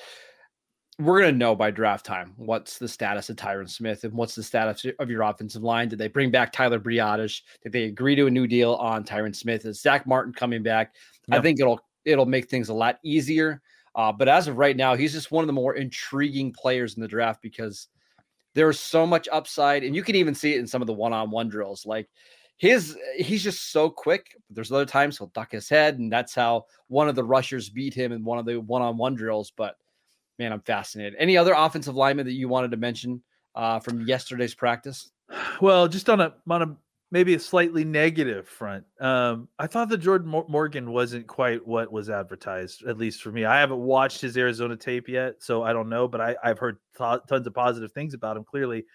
we're 1.02 1.22
going 1.22 1.34
to 1.34 1.38
know 1.38 1.56
by 1.56 1.72
draft 1.72 2.06
time 2.06 2.34
what's 2.38 2.78
the 2.78 2.88
status 2.88 3.30
of 3.30 3.36
Tyron 3.36 3.70
Smith 3.70 4.04
and 4.04 4.14
what's 4.14 4.36
the 4.36 4.44
status 4.44 4.86
of 5.00 5.10
your 5.10 5.24
offensive 5.24 5.64
line. 5.64 5.90
Did 5.90 6.00
they 6.00 6.08
bring 6.08 6.32
back 6.32 6.52
Tyler 6.52 6.80
Biadasz? 6.80 7.42
Did 7.64 7.72
they 7.72 7.84
agree 7.84 8.16
to 8.16 8.28
a 8.28 8.32
new 8.32 8.48
deal 8.48 8.76
on 8.76 9.04
Tyron 9.04 9.36
Smith? 9.36 9.66
Is 9.66 9.82
Zach 9.82 10.06
Martin 10.06 10.34
coming 10.34 10.64
back? 10.64 10.96
Yep. 11.28 11.40
I 11.40 11.42
think 11.42 11.60
it'll 11.60 11.80
it'll 12.06 12.26
make 12.26 12.50
things 12.50 12.70
a 12.70 12.74
lot 12.74 13.00
easier. 13.04 13.62
Uh, 13.96 14.12
but 14.12 14.28
as 14.28 14.48
of 14.48 14.58
right 14.58 14.78
now, 14.78 14.96
he's 14.96 15.12
just 15.12 15.32
one 15.32 15.44
of 15.44 15.48
the 15.48 15.54
more 15.54 15.76
intriguing 15.76 16.54
players 16.54 16.96
in 16.96 17.02
the 17.02 17.08
draft 17.08 17.42
because 17.42 17.88
there's 18.54 18.80
so 18.80 19.06
much 19.06 19.28
upside, 19.32 19.84
and 19.84 19.96
you 19.96 20.04
can 20.04 20.16
even 20.16 20.36
see 20.36 20.54
it 20.54 20.60
in 20.60 20.68
some 20.68 20.82
of 20.82 20.88
the 20.88 20.94
one-on-one 20.94 21.50
drills. 21.50 21.86
Like 21.86 22.10
his, 22.58 22.98
he's 23.16 23.44
just 23.44 23.72
so 23.72 23.90
quick. 23.90 24.36
There's 24.50 24.72
other 24.72 24.86
times 24.86 25.18
he'll 25.18 25.28
duck 25.28 25.52
his 25.52 25.68
head, 25.68 26.00
and 26.00 26.12
that's 26.12 26.36
how 26.36 26.66
one 26.88 27.10
of 27.10 27.16
the 27.16 27.24
rushers 27.24 27.70
beat 27.70 27.94
him 27.94 28.12
in 28.12 28.24
one 28.24 28.40
of 28.40 28.46
the 28.46 28.60
one-on-one 28.60 29.16
drills. 29.16 29.52
But 29.56 29.76
man, 30.42 30.52
I'm 30.52 30.62
fascinated. 30.62 31.14
Any 31.20 31.38
other 31.38 31.54
offensive 31.54 31.96
lineman 31.96 32.26
that 32.26 32.34
you 32.34 32.50
wanted 32.50 32.72
to 32.72 32.78
mention 32.78 33.22
uh, 33.54 33.80
from 33.80 34.08
yesterday's 34.08 34.56
practice? 34.56 35.12
Well, 35.62 35.88
just 35.88 36.10
on 36.10 36.20
a 36.20 36.34
on 36.50 36.62
a 36.64 36.76
maybe 37.12 37.36
a 37.36 37.40
slightly 37.40 37.84
negative 37.84 38.48
front. 38.48 38.86
Um, 39.00 39.50
I 39.60 39.68
thought 39.68 39.90
that 39.90 40.00
Jordan 40.00 40.44
Morgan 40.48 40.92
wasn't 40.92 41.28
quite 41.28 41.66
what 41.66 41.92
was 41.92 42.10
advertised, 42.10 42.84
at 42.88 42.98
least 42.98 43.22
for 43.22 43.32
me. 43.32 43.46
I 43.46 43.60
haven't 43.60 43.80
watched 43.80 44.20
his 44.22 44.36
Arizona 44.36 44.76
tape 44.76 45.08
yet, 45.08 45.36
so 45.40 45.62
I 45.62 45.74
don't 45.74 45.90
know, 45.90 46.08
but 46.08 46.22
I, 46.22 46.36
have 46.44 46.58
heard 46.58 46.78
tons 46.98 47.46
of 47.48 47.54
positive 47.54 47.92
things 47.92 48.14
about 48.14 48.36
him. 48.36 48.44
Clearly, 48.44 48.86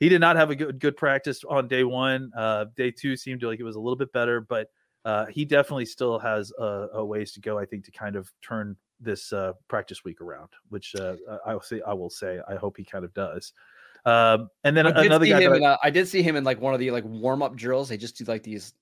he 0.00 0.10
did 0.10 0.20
not 0.20 0.36
have 0.36 0.50
a 0.50 0.56
good 0.56 0.78
good 0.78 0.96
practice 0.98 1.42
on 1.48 1.66
day 1.66 1.84
one. 1.84 2.30
Uh, 2.36 2.66
day 2.76 2.90
two 2.90 3.16
seemed 3.16 3.42
like 3.42 3.58
it 3.58 3.64
was 3.64 3.76
a 3.76 3.80
little 3.80 3.96
bit 3.96 4.12
better, 4.12 4.42
but 4.42 4.68
uh, 5.06 5.26
he 5.26 5.44
definitely 5.46 5.86
still 5.86 6.18
has 6.18 6.52
a, 6.58 6.88
a, 6.94 7.04
ways 7.04 7.32
to 7.32 7.40
go. 7.40 7.58
I 7.58 7.66
think 7.66 7.84
to 7.84 7.90
kind 7.90 8.16
of 8.16 8.30
turn 8.42 8.76
this 9.00 9.32
uh, 9.32 9.52
practice 9.68 10.04
week 10.04 10.20
around, 10.20 10.48
which 10.68 10.94
uh, 10.96 11.16
I 11.44 11.54
will 11.54 11.60
say 11.60 11.80
I 11.86 11.92
will 11.92 12.10
say 12.10 12.40
I 12.48 12.54
hope 12.54 12.76
he 12.76 12.84
kind 12.84 13.04
of 13.04 13.12
does. 13.14 13.52
Um, 14.06 14.50
and 14.64 14.76
then 14.76 14.86
another 14.86 15.26
guy. 15.26 15.42
I, 15.42 15.56
in, 15.56 15.64
uh, 15.64 15.76
I, 15.82 15.90
did 15.90 16.06
see 16.06 16.22
him 16.22 16.36
in 16.36 16.44
like 16.44 16.60
one 16.60 16.74
of 16.74 16.80
the 16.80 16.90
like 16.90 17.04
warm 17.04 17.42
up 17.42 17.56
drills. 17.56 17.88
They 17.88 17.96
just 17.96 18.16
do 18.16 18.24
like 18.24 18.42
these. 18.42 18.74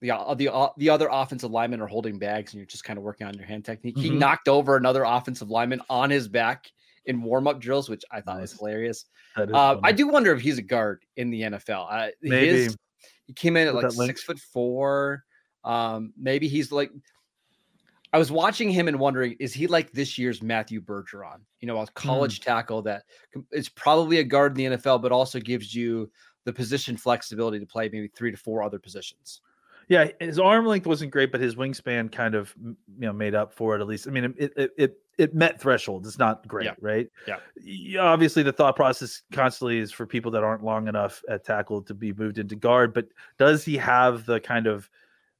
The, 0.00 0.10
uh, 0.10 0.34
the 0.34 0.52
uh, 0.52 0.68
the 0.76 0.90
other 0.90 1.08
offensive 1.10 1.50
linemen 1.50 1.80
are 1.80 1.86
holding 1.86 2.18
bags 2.18 2.52
and 2.52 2.58
you're 2.58 2.66
just 2.66 2.84
kind 2.84 2.98
of 2.98 3.04
working 3.04 3.26
on 3.26 3.34
your 3.34 3.46
hand 3.46 3.64
technique. 3.64 3.94
Mm-hmm. 3.94 4.04
He 4.04 4.10
knocked 4.10 4.48
over 4.48 4.76
another 4.76 5.04
offensive 5.04 5.50
lineman 5.50 5.80
on 5.88 6.10
his 6.10 6.28
back 6.28 6.70
in 7.06 7.22
warm 7.22 7.46
up 7.46 7.60
drills, 7.60 7.88
which 7.88 8.02
I 8.10 8.20
thought 8.20 8.38
nice. 8.38 8.52
was 8.52 8.58
hilarious. 8.58 9.06
Uh, 9.36 9.76
I 9.82 9.92
do 9.92 10.08
wonder 10.08 10.32
if 10.32 10.40
he's 10.40 10.58
a 10.58 10.62
guard 10.62 11.04
in 11.16 11.30
the 11.30 11.42
NFL. 11.42 11.86
Uh, 11.90 12.08
maybe 12.22 12.64
his, 12.64 12.76
he 13.26 13.32
came 13.32 13.56
in 13.56 13.68
at 13.68 13.74
like 13.74 13.90
six 13.92 14.22
foot 14.22 14.38
four. 14.38 15.24
Um, 15.64 16.12
maybe 16.18 16.48
he's 16.48 16.72
like 16.72 16.90
I 18.14 18.18
was 18.18 18.30
watching 18.30 18.70
him 18.70 18.86
and 18.86 19.00
wondering, 19.00 19.34
is 19.40 19.52
he 19.52 19.66
like 19.66 19.90
this 19.90 20.16
year's 20.16 20.40
Matthew 20.40 20.80
Bergeron? 20.80 21.40
You 21.60 21.66
know, 21.66 21.80
a 21.80 21.86
college 21.94 22.38
mm. 22.38 22.44
tackle 22.44 22.80
that 22.82 23.02
is 23.50 23.68
probably 23.68 24.18
a 24.18 24.24
guard 24.24 24.56
in 24.56 24.70
the 24.70 24.76
NFL, 24.76 25.02
but 25.02 25.10
also 25.10 25.40
gives 25.40 25.74
you 25.74 26.08
the 26.44 26.52
position 26.52 26.96
flexibility 26.96 27.58
to 27.58 27.66
play 27.66 27.88
maybe 27.92 28.06
three 28.06 28.30
to 28.30 28.36
four 28.36 28.62
other 28.62 28.78
positions. 28.78 29.40
Yeah, 29.88 30.06
his 30.20 30.38
arm 30.38 30.64
length 30.64 30.86
wasn't 30.86 31.10
great, 31.10 31.32
but 31.32 31.40
his 31.40 31.56
wingspan 31.56 32.12
kind 32.12 32.36
of 32.36 32.54
you 32.62 32.76
know 33.00 33.12
made 33.12 33.34
up 33.34 33.52
for 33.52 33.74
it 33.74 33.80
at 33.80 33.88
least. 33.88 34.06
I 34.06 34.12
mean, 34.12 34.32
it 34.38 34.52
it 34.56 34.70
it, 34.78 34.98
it 35.18 35.34
met 35.34 35.60
thresholds. 35.60 36.06
It's 36.06 36.18
not 36.18 36.46
great, 36.46 36.68
right? 36.80 37.10
yeah. 37.26 37.34
right? 37.34 37.42
Yeah. 37.64 38.00
Obviously, 38.00 38.44
the 38.44 38.52
thought 38.52 38.76
process 38.76 39.22
constantly 39.32 39.78
is 39.78 39.90
for 39.90 40.06
people 40.06 40.30
that 40.30 40.44
aren't 40.44 40.62
long 40.62 40.86
enough 40.86 41.20
at 41.28 41.44
tackle 41.44 41.82
to 41.82 41.94
be 41.94 42.12
moved 42.12 42.38
into 42.38 42.54
guard. 42.54 42.94
But 42.94 43.08
does 43.38 43.64
he 43.64 43.76
have 43.76 44.24
the 44.24 44.38
kind 44.38 44.68
of 44.68 44.88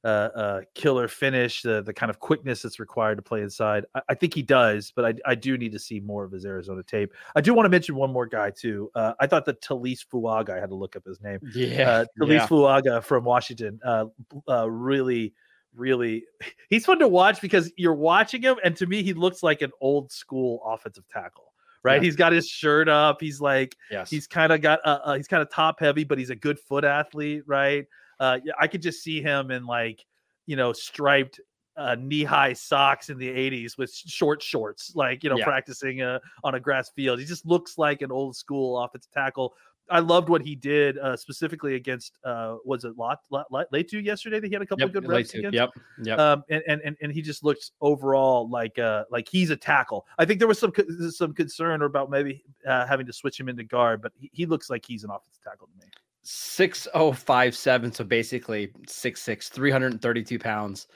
uh, 0.05 0.29
uh, 0.35 0.61
killer 0.75 1.07
finish, 1.07 1.63
the 1.63 1.81
the 1.81 1.93
kind 1.93 2.11
of 2.11 2.19
quickness 2.19 2.61
that's 2.61 2.79
required 2.79 3.15
to 3.15 3.23
play 3.23 3.41
inside. 3.41 3.85
I, 3.95 4.01
I, 4.09 4.13
think 4.13 4.35
he 4.35 4.43
does, 4.43 4.93
but 4.95 5.03
I, 5.03 5.13
I 5.25 5.33
do 5.33 5.57
need 5.57 5.71
to 5.71 5.79
see 5.79 5.99
more 5.99 6.23
of 6.23 6.31
his 6.31 6.45
Arizona 6.45 6.83
tape. 6.83 7.11
I 7.35 7.41
do 7.41 7.55
want 7.55 7.65
to 7.65 7.71
mention 7.71 7.95
one 7.95 8.13
more 8.13 8.27
guy 8.27 8.51
too. 8.51 8.91
Uh, 8.93 9.13
I 9.19 9.25
thought 9.25 9.45
that 9.45 9.61
Taliese 9.61 10.05
Fuaga, 10.05 10.51
I 10.51 10.59
had 10.59 10.69
to 10.69 10.75
look 10.75 10.95
up 10.95 11.05
his 11.05 11.21
name. 11.21 11.39
Yeah, 11.55 11.89
uh, 11.89 12.05
Taliese 12.21 12.29
yeah. 12.29 12.47
Fuaga 12.47 13.03
from 13.03 13.23
Washington, 13.23 13.79
uh, 13.83 14.05
uh, 14.47 14.69
really, 14.69 15.33
really, 15.73 16.25
he's 16.69 16.85
fun 16.85 16.99
to 16.99 17.07
watch 17.07 17.41
because 17.41 17.71
you're 17.75 17.95
watching 17.95 18.43
him, 18.43 18.57
and 18.63 18.77
to 18.77 18.85
me, 18.85 19.01
he 19.01 19.13
looks 19.13 19.41
like 19.41 19.63
an 19.63 19.71
old 19.81 20.11
school 20.11 20.61
offensive 20.65 21.07
tackle 21.07 21.51
right? 21.83 22.01
Yeah. 22.01 22.05
He's 22.05 22.15
got 22.15 22.33
his 22.33 22.47
shirt 22.47 22.89
up. 22.89 23.21
He's 23.21 23.39
like, 23.39 23.75
yes. 23.91 24.09
he's 24.09 24.25
kind 24.25 24.51
of 24.51 24.59
got, 24.59 24.79
uh, 24.83 25.01
uh, 25.03 25.13
he's 25.13 25.27
kind 25.27 25.43
of 25.43 25.51
top 25.51 25.79
heavy, 25.79 26.03
but 26.03 26.17
he's 26.17 26.31
a 26.31 26.35
good 26.35 26.59
foot 26.59 26.83
athlete, 26.83 27.43
right? 27.45 27.85
Uh, 28.19 28.39
I 28.59 28.67
could 28.67 28.81
just 28.81 29.03
see 29.03 29.21
him 29.21 29.51
in 29.51 29.65
like, 29.65 30.05
you 30.45 30.55
know, 30.55 30.73
striped 30.73 31.39
uh, 31.77 31.95
knee-high 31.99 32.53
socks 32.53 33.09
in 33.09 33.17
the 33.17 33.27
80s 33.27 33.77
with 33.77 33.93
short 33.93 34.41
shorts, 34.41 34.93
like 34.95 35.23
you 35.23 35.29
know, 35.29 35.37
yeah. 35.37 35.45
practicing 35.45 36.01
uh, 36.01 36.19
on 36.43 36.55
a 36.55 36.59
grass 36.59 36.89
field. 36.89 37.19
He 37.19 37.25
just 37.25 37.45
looks 37.45 37.77
like 37.77 38.01
an 38.01 38.11
old 38.11 38.35
school 38.35 38.79
offensive 38.79 39.11
tackle. 39.11 39.53
I 39.89 39.99
loved 39.99 40.29
what 40.29 40.41
he 40.41 40.55
did 40.55 40.97
uh, 40.97 41.15
specifically 41.15 41.75
against 41.75 42.17
uh, 42.23 42.55
was 42.65 42.85
it 42.85 42.97
Lot, 42.97 43.19
Lot, 43.29 43.51
Lot 43.51 43.67
yesterday 43.71 44.39
that 44.39 44.47
he 44.47 44.53
had 44.53 44.61
a 44.61 44.65
couple 44.65 44.81
yep, 44.81 44.89
of 44.89 44.93
good 44.93 45.07
reps 45.07 45.33
against. 45.33 45.53
Yep, 45.53 45.69
yep. 46.03 46.19
Um, 46.19 46.43
and, 46.49 46.81
and 46.83 46.97
and 47.01 47.11
he 47.11 47.21
just 47.21 47.43
looks 47.43 47.71
overall 47.81 48.49
like 48.49 48.79
uh 48.79 49.03
like 49.11 49.27
he's 49.29 49.51
a 49.51 49.55
tackle. 49.55 50.07
I 50.17 50.25
think 50.25 50.39
there 50.39 50.47
was 50.47 50.57
some 50.57 50.73
some 51.11 51.33
concern 51.33 51.83
about 51.83 52.09
maybe 52.09 52.43
uh, 52.65 52.87
having 52.87 53.05
to 53.05 53.13
switch 53.13 53.39
him 53.39 53.47
into 53.47 53.63
guard, 53.63 54.01
but 54.01 54.11
he, 54.15 54.31
he 54.33 54.45
looks 54.47 54.69
like 54.69 54.83
he's 54.85 55.03
an 55.03 55.11
offensive 55.11 55.43
tackle 55.43 55.67
to 55.67 55.85
me. 55.85 55.91
6057 56.27 57.91
so 57.93 58.03
basically 58.03 58.71
66 58.87 59.49
332 59.49 60.39
pounds 60.39 60.87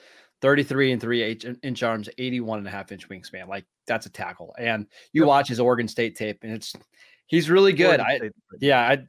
33 0.42 0.94
and 0.94 1.02
3 1.02 1.40
inch 1.64 1.84
arms 1.84 2.10
81 2.18 2.60
and 2.60 2.68
a 2.68 2.72
half 2.72 2.92
inch 2.92 3.08
wingspan 3.10 3.48
like 3.48 3.66
that's 3.90 4.06
a 4.06 4.10
tackle. 4.10 4.56
And 4.58 4.88
you 5.12 5.26
watch 5.26 5.50
his 5.50 5.60
oregon 5.60 5.90
state 5.90 6.16
tape 6.16 6.40
and 6.44 6.54
it's 6.54 6.74
he's 7.28 7.50
really 7.50 7.74
good. 7.74 8.00
I 8.00 8.22
yeah 8.62 8.80
i 8.80 9.00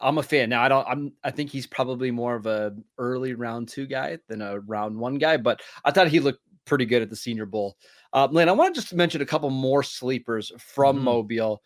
i'm 0.00 0.18
a 0.18 0.22
fan. 0.22 0.50
Now 0.50 0.62
i 0.62 0.68
don't 0.68 0.86
i'm 0.86 1.12
i 1.24 1.32
think 1.32 1.50
he's 1.50 1.66
probably 1.66 2.12
more 2.12 2.36
of 2.36 2.46
a 2.46 2.76
early 2.98 3.34
round 3.34 3.68
two 3.68 3.86
guy 3.86 4.18
than 4.28 4.42
a 4.42 4.60
round 4.60 4.96
one 4.96 5.16
guy 5.16 5.36
but 5.36 5.60
i 5.84 5.90
thought 5.90 6.08
he 6.08 6.20
looked 6.20 6.40
pretty 6.64 6.86
good 6.86 7.02
at 7.02 7.10
the 7.10 7.16
senior 7.16 7.46
bowl. 7.46 7.76
Uh 8.12 8.28
lynn 8.30 8.48
i 8.48 8.52
want 8.52 8.72
to 8.72 8.80
just 8.80 8.94
mention 8.94 9.22
a 9.22 9.26
couple 9.26 9.50
more 9.50 9.82
sleepers 9.82 10.52
from 10.58 10.98
mm. 10.98 11.02
mobile. 11.02 11.62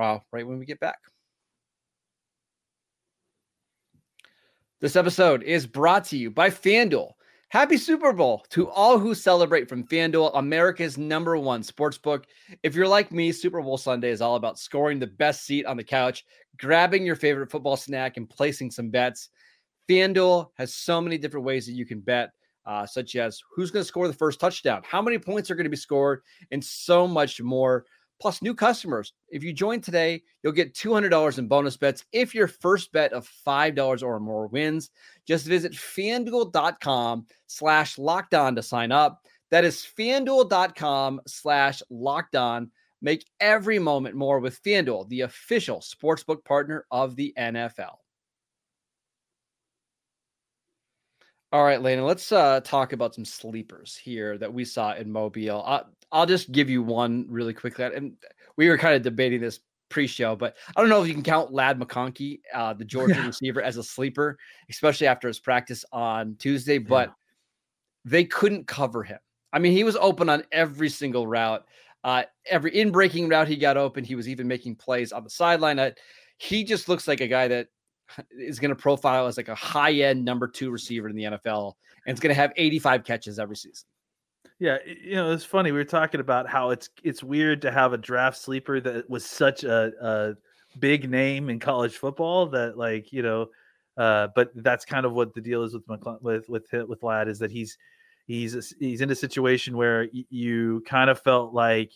Uh, 0.00 0.18
right 0.32 0.46
when 0.46 0.58
we 0.58 0.64
get 0.64 0.80
back. 0.80 0.96
This 4.80 4.96
episode 4.96 5.42
is 5.42 5.66
brought 5.66 6.04
to 6.06 6.16
you 6.16 6.30
by 6.30 6.48
FanDuel. 6.48 7.12
Happy 7.50 7.76
Super 7.76 8.14
Bowl 8.14 8.46
to 8.48 8.70
all 8.70 8.98
who 8.98 9.14
celebrate 9.14 9.68
from 9.68 9.86
FanDuel, 9.86 10.30
America's 10.32 10.96
number 10.96 11.36
one 11.36 11.62
sports 11.62 11.98
book. 11.98 12.24
If 12.62 12.74
you're 12.74 12.88
like 12.88 13.12
me, 13.12 13.30
Super 13.30 13.60
Bowl 13.60 13.76
Sunday 13.76 14.08
is 14.08 14.22
all 14.22 14.36
about 14.36 14.58
scoring 14.58 14.98
the 14.98 15.06
best 15.06 15.44
seat 15.44 15.66
on 15.66 15.76
the 15.76 15.84
couch, 15.84 16.24
grabbing 16.56 17.04
your 17.04 17.14
favorite 17.14 17.50
football 17.50 17.76
snack, 17.76 18.16
and 18.16 18.26
placing 18.26 18.70
some 18.70 18.88
bets. 18.88 19.28
FanDuel 19.86 20.46
has 20.56 20.74
so 20.74 20.98
many 20.98 21.18
different 21.18 21.44
ways 21.44 21.66
that 21.66 21.72
you 21.72 21.84
can 21.84 22.00
bet, 22.00 22.30
uh, 22.64 22.86
such 22.86 23.16
as 23.16 23.38
who's 23.54 23.70
going 23.70 23.82
to 23.82 23.86
score 23.86 24.08
the 24.08 24.14
first 24.14 24.40
touchdown, 24.40 24.80
how 24.82 25.02
many 25.02 25.18
points 25.18 25.50
are 25.50 25.56
going 25.56 25.64
to 25.64 25.70
be 25.70 25.76
scored, 25.76 26.22
and 26.52 26.64
so 26.64 27.06
much 27.06 27.38
more 27.42 27.84
plus 28.20 28.42
new 28.42 28.54
customers. 28.54 29.12
If 29.28 29.42
you 29.42 29.52
join 29.52 29.80
today, 29.80 30.22
you'll 30.42 30.52
get 30.52 30.74
$200 30.74 31.38
in 31.38 31.48
bonus 31.48 31.76
bets 31.76 32.04
if 32.12 32.34
your 32.34 32.46
first 32.46 32.92
bet 32.92 33.12
of 33.12 33.28
$5 33.46 34.02
or 34.02 34.20
more 34.20 34.46
wins. 34.46 34.90
Just 35.26 35.46
visit 35.46 35.72
fanduel.com 35.72 37.26
slash 37.46 37.98
locked 37.98 38.34
on 38.34 38.54
to 38.56 38.62
sign 38.62 38.92
up. 38.92 39.26
That 39.50 39.64
is 39.64 39.86
fanduel.com 39.98 41.22
slash 41.26 41.82
locked 41.90 42.36
on. 42.36 42.70
Make 43.02 43.26
every 43.40 43.78
moment 43.78 44.14
more 44.14 44.40
with 44.40 44.62
FanDuel, 44.62 45.08
the 45.08 45.22
official 45.22 45.80
sportsbook 45.80 46.44
partner 46.44 46.84
of 46.90 47.16
the 47.16 47.32
NFL. 47.38 47.96
All 51.52 51.64
right, 51.64 51.82
Lena, 51.82 52.04
let's 52.04 52.30
uh, 52.30 52.60
talk 52.62 52.92
about 52.92 53.14
some 53.14 53.24
sleepers 53.24 53.96
here 53.96 54.38
that 54.38 54.52
we 54.52 54.64
saw 54.64 54.94
in 54.94 55.10
Mobile. 55.10 55.64
Uh, 55.66 55.82
I'll 56.12 56.26
just 56.26 56.52
give 56.52 56.68
you 56.68 56.82
one 56.82 57.26
really 57.28 57.54
quickly. 57.54 57.84
And 57.84 58.14
we 58.56 58.68
were 58.68 58.78
kind 58.78 58.94
of 58.94 59.02
debating 59.02 59.40
this 59.40 59.60
pre-show, 59.88 60.36
but 60.36 60.56
I 60.76 60.80
don't 60.80 60.90
know 60.90 61.02
if 61.02 61.08
you 61.08 61.14
can 61.14 61.22
count 61.22 61.52
Ladd 61.52 61.78
McConkey, 61.78 62.40
uh, 62.54 62.72
the 62.74 62.84
Georgia 62.84 63.14
yeah. 63.14 63.26
receiver, 63.26 63.62
as 63.62 63.76
a 63.76 63.82
sleeper, 63.82 64.38
especially 64.68 65.06
after 65.06 65.28
his 65.28 65.38
practice 65.38 65.84
on 65.92 66.36
Tuesday. 66.38 66.78
But 66.78 67.08
yeah. 67.08 67.14
they 68.04 68.24
couldn't 68.24 68.66
cover 68.66 69.02
him. 69.02 69.18
I 69.52 69.58
mean, 69.58 69.72
he 69.72 69.84
was 69.84 69.96
open 69.96 70.28
on 70.28 70.44
every 70.52 70.88
single 70.88 71.26
route. 71.26 71.64
Uh, 72.02 72.22
every 72.46 72.74
in 72.78 72.90
breaking 72.90 73.28
route 73.28 73.48
he 73.48 73.56
got 73.56 73.76
open, 73.76 74.04
he 74.04 74.14
was 74.14 74.28
even 74.28 74.48
making 74.48 74.76
plays 74.76 75.12
on 75.12 75.22
the 75.24 75.30
sideline. 75.30 75.78
Uh, 75.78 75.90
he 76.38 76.64
just 76.64 76.88
looks 76.88 77.06
like 77.06 77.20
a 77.20 77.26
guy 77.26 77.46
that 77.48 77.68
is 78.38 78.58
going 78.58 78.70
to 78.70 78.76
profile 78.76 79.26
as 79.26 79.36
like 79.36 79.48
a 79.48 79.54
high 79.54 79.92
end 79.92 80.24
number 80.24 80.48
two 80.48 80.70
receiver 80.70 81.08
in 81.08 81.16
the 81.16 81.24
NFL, 81.24 81.74
and 82.06 82.12
it's 82.12 82.20
going 82.20 82.34
to 82.34 82.40
have 82.40 82.52
85 82.56 83.04
catches 83.04 83.38
every 83.38 83.56
season. 83.56 83.86
Yeah, 84.58 84.76
you 84.86 85.14
know, 85.14 85.32
it's 85.32 85.44
funny. 85.44 85.72
We 85.72 85.78
were 85.78 85.84
talking 85.84 86.20
about 86.20 86.48
how 86.48 86.70
it's 86.70 86.90
it's 87.02 87.22
weird 87.22 87.62
to 87.62 87.70
have 87.70 87.92
a 87.94 87.98
draft 87.98 88.36
sleeper 88.36 88.78
that 88.80 89.08
was 89.08 89.24
such 89.24 89.64
a, 89.64 89.90
a 90.00 90.34
big 90.78 91.10
name 91.10 91.48
in 91.48 91.58
college 91.58 91.96
football 91.96 92.46
that 92.48 92.76
like 92.76 93.10
you 93.12 93.22
know, 93.22 93.48
uh, 93.96 94.28
but 94.34 94.50
that's 94.56 94.84
kind 94.84 95.06
of 95.06 95.12
what 95.12 95.34
the 95.34 95.40
deal 95.40 95.62
is 95.62 95.72
with 95.72 95.86
McCl- 95.86 96.20
with 96.22 96.48
with 96.48 96.66
with 96.72 97.02
Ladd 97.02 97.28
is 97.28 97.38
that 97.38 97.50
he's 97.50 97.78
he's 98.26 98.74
he's 98.78 99.00
in 99.00 99.10
a 99.10 99.14
situation 99.14 99.76
where 99.76 100.08
you 100.12 100.82
kind 100.86 101.08
of 101.08 101.18
felt 101.20 101.54
like 101.54 101.92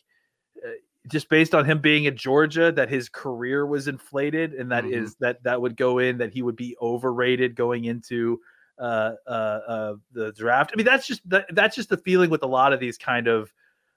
uh, 0.65 0.71
just 1.09 1.29
based 1.29 1.55
on 1.55 1.65
him 1.65 1.81
being 1.81 2.07
at 2.07 2.15
Georgia 2.15 2.73
that 2.73 2.89
his 2.89 3.09
career 3.09 3.67
was 3.67 3.89
inflated 3.89 4.55
and 4.55 4.73
that 4.73 4.85
mm-hmm. 4.85 5.05
is 5.05 5.17
that 5.17 5.43
that 5.43 5.61
would 5.61 5.77
go 5.77 5.99
in 5.99 6.19
that 6.19 6.33
he 6.33 6.43
would 6.43 6.57
be 6.57 6.77
overrated 6.81 7.55
going 7.55 7.85
into 7.85 8.41
uh, 8.79 9.13
uh, 9.27 9.31
uh, 9.31 9.95
the 10.13 10.33
draft. 10.33 10.71
I 10.73 10.77
mean, 10.77 10.87
that's 10.87 11.07
just 11.07 11.29
that, 11.29 11.47
that's 11.53 11.77
just 11.77 11.89
the 11.89 11.97
feeling 11.99 12.31
with 12.31 12.43
a 12.43 12.47
lot 12.47 12.73
of 12.73 12.81
these 12.81 12.99
kind 12.99 13.29
of 13.29 13.53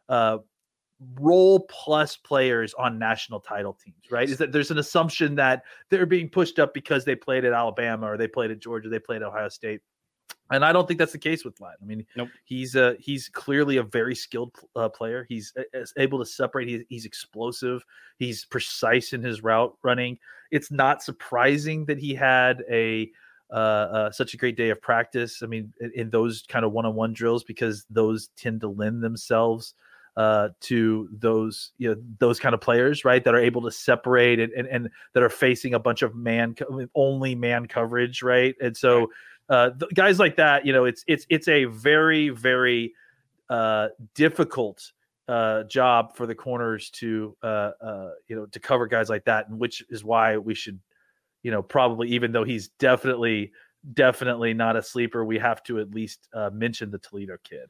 uh, 0.09 0.37
role 1.19 1.61
plus 1.69 2.17
players 2.17 2.73
on 2.73 2.97
national 2.97 3.39
title 3.39 3.73
teams, 3.73 4.11
right? 4.11 4.29
Is 4.29 4.37
that 4.37 4.51
there's 4.51 4.71
an 4.71 4.77
assumption 4.77 5.35
that 5.35 5.63
they're 5.89 6.05
being 6.05 6.29
pushed 6.29 6.59
up 6.59 6.73
because 6.73 7.05
they 7.05 7.15
played 7.15 7.45
at 7.45 7.53
Alabama 7.53 8.11
or 8.11 8.17
they 8.17 8.27
played 8.27 8.51
at 8.51 8.59
Georgia, 8.59 8.89
they 8.89 8.99
played 8.99 9.21
at 9.21 9.27
Ohio 9.27 9.49
State. 9.49 9.81
And 10.49 10.63
I 10.63 10.71
don't 10.71 10.87
think 10.87 10.97
that's 10.97 11.11
the 11.11 11.17
case 11.17 11.43
with 11.43 11.59
Ladd. 11.59 11.75
I 11.81 11.85
mean, 11.85 12.05
nope. 12.15 12.29
he's 12.45 12.75
uh, 12.75 12.93
he's 12.99 13.27
clearly 13.27 13.77
a 13.77 13.83
very 13.83 14.15
skilled 14.15 14.55
uh, 14.75 14.87
player. 14.87 15.25
He's 15.27 15.53
uh, 15.57 15.79
able 15.97 16.19
to 16.19 16.25
separate. 16.25 16.69
He's, 16.69 16.83
he's 16.87 17.05
explosive. 17.05 17.83
He's 18.17 18.45
precise 18.45 19.11
in 19.11 19.21
his 19.21 19.43
route 19.43 19.75
running. 19.83 20.17
It's 20.51 20.71
not 20.71 21.03
surprising 21.03 21.85
that 21.85 21.99
he 21.99 22.15
had 22.15 22.63
a 22.69 23.11
uh, 23.51 23.53
uh, 23.53 24.11
such 24.11 24.33
a 24.33 24.37
great 24.37 24.57
day 24.57 24.69
of 24.69 24.81
practice. 24.81 25.41
I 25.41 25.45
mean, 25.47 25.73
in, 25.79 25.91
in 25.95 26.09
those 26.09 26.43
kind 26.47 26.65
of 26.65 26.71
one-on-one 26.71 27.13
drills 27.13 27.43
because 27.43 27.85
those 27.89 28.29
tend 28.37 28.61
to 28.61 28.67
lend 28.67 29.03
themselves 29.03 29.73
uh, 30.17 30.49
to 30.61 31.07
those 31.11 31.71
you 31.77 31.89
know 31.89 32.01
those 32.19 32.39
kind 32.39 32.55
of 32.55 32.61
players, 32.61 33.05
right? 33.05 33.23
That 33.23 33.35
are 33.35 33.39
able 33.39 33.61
to 33.63 33.71
separate 33.71 34.39
and 34.39 34.51
and, 34.53 34.67
and 34.67 34.89
that 35.13 35.23
are 35.23 35.29
facing 35.29 35.75
a 35.75 35.79
bunch 35.79 36.01
of 36.01 36.15
man 36.15 36.55
only 36.95 37.35
man 37.35 37.67
coverage, 37.67 38.23
right? 38.23 38.55
And 38.59 38.75
so 38.75 39.11
uh, 39.49 39.69
guys 39.93 40.19
like 40.19 40.35
that, 40.37 40.65
you 40.65 40.73
know, 40.73 40.85
it's 40.85 41.03
it's 41.07 41.25
it's 41.29 41.47
a 41.47 41.65
very 41.65 42.29
very 42.29 42.93
uh, 43.49 43.89
difficult 44.15 44.91
uh, 45.27 45.63
job 45.63 46.15
for 46.15 46.25
the 46.25 46.35
corners 46.35 46.89
to 46.89 47.35
uh, 47.43 47.71
uh, 47.81 48.09
you 48.27 48.35
know 48.35 48.45
to 48.47 48.59
cover 48.59 48.87
guys 48.87 49.09
like 49.09 49.25
that, 49.25 49.47
and 49.49 49.59
which 49.59 49.83
is 49.89 50.03
why 50.03 50.37
we 50.37 50.53
should, 50.53 50.79
you 51.43 51.51
know, 51.51 51.61
probably 51.61 52.09
even 52.09 52.31
though 52.31 52.43
he's 52.43 52.69
definitely 52.79 53.51
definitely 53.93 54.53
not 54.53 54.75
a 54.75 54.83
sleeper, 54.83 55.23
we 55.23 55.37
have 55.37 55.63
to 55.63 55.79
at 55.79 55.91
least 55.91 56.27
uh, 56.33 56.49
mention 56.53 56.91
the 56.91 56.99
Toledo 56.99 57.37
kid. 57.43 57.69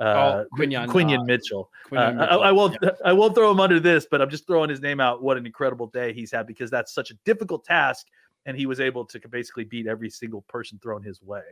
Uh, 0.00 0.44
oh, 0.44 0.46
Quinyon, 0.56 0.86
Quinyon 0.86 1.20
uh, 1.20 1.24
Mitchell. 1.24 1.70
Quinyon 1.90 2.16
Mitchell. 2.16 2.40
I, 2.42 2.48
I, 2.48 2.52
won't. 2.52 2.76
Yeah. 2.80 2.90
I 3.04 3.12
won't 3.12 3.34
throw 3.34 3.50
him 3.50 3.58
under 3.58 3.80
this, 3.80 4.06
but 4.08 4.22
I'm 4.22 4.30
just 4.30 4.46
throwing 4.46 4.70
his 4.70 4.80
name 4.80 5.00
out. 5.00 5.22
What 5.22 5.36
an 5.36 5.44
incredible 5.44 5.88
day 5.88 6.12
he's 6.12 6.30
had 6.30 6.46
because 6.46 6.70
that's 6.70 6.94
such 6.94 7.10
a 7.10 7.14
difficult 7.24 7.64
task 7.64 8.06
and 8.46 8.56
he 8.56 8.66
was 8.66 8.80
able 8.80 9.04
to 9.04 9.20
basically 9.28 9.64
beat 9.64 9.86
every 9.86 10.08
single 10.08 10.42
person 10.48 10.78
thrown 10.82 11.02
his 11.02 11.22
way. 11.22 11.42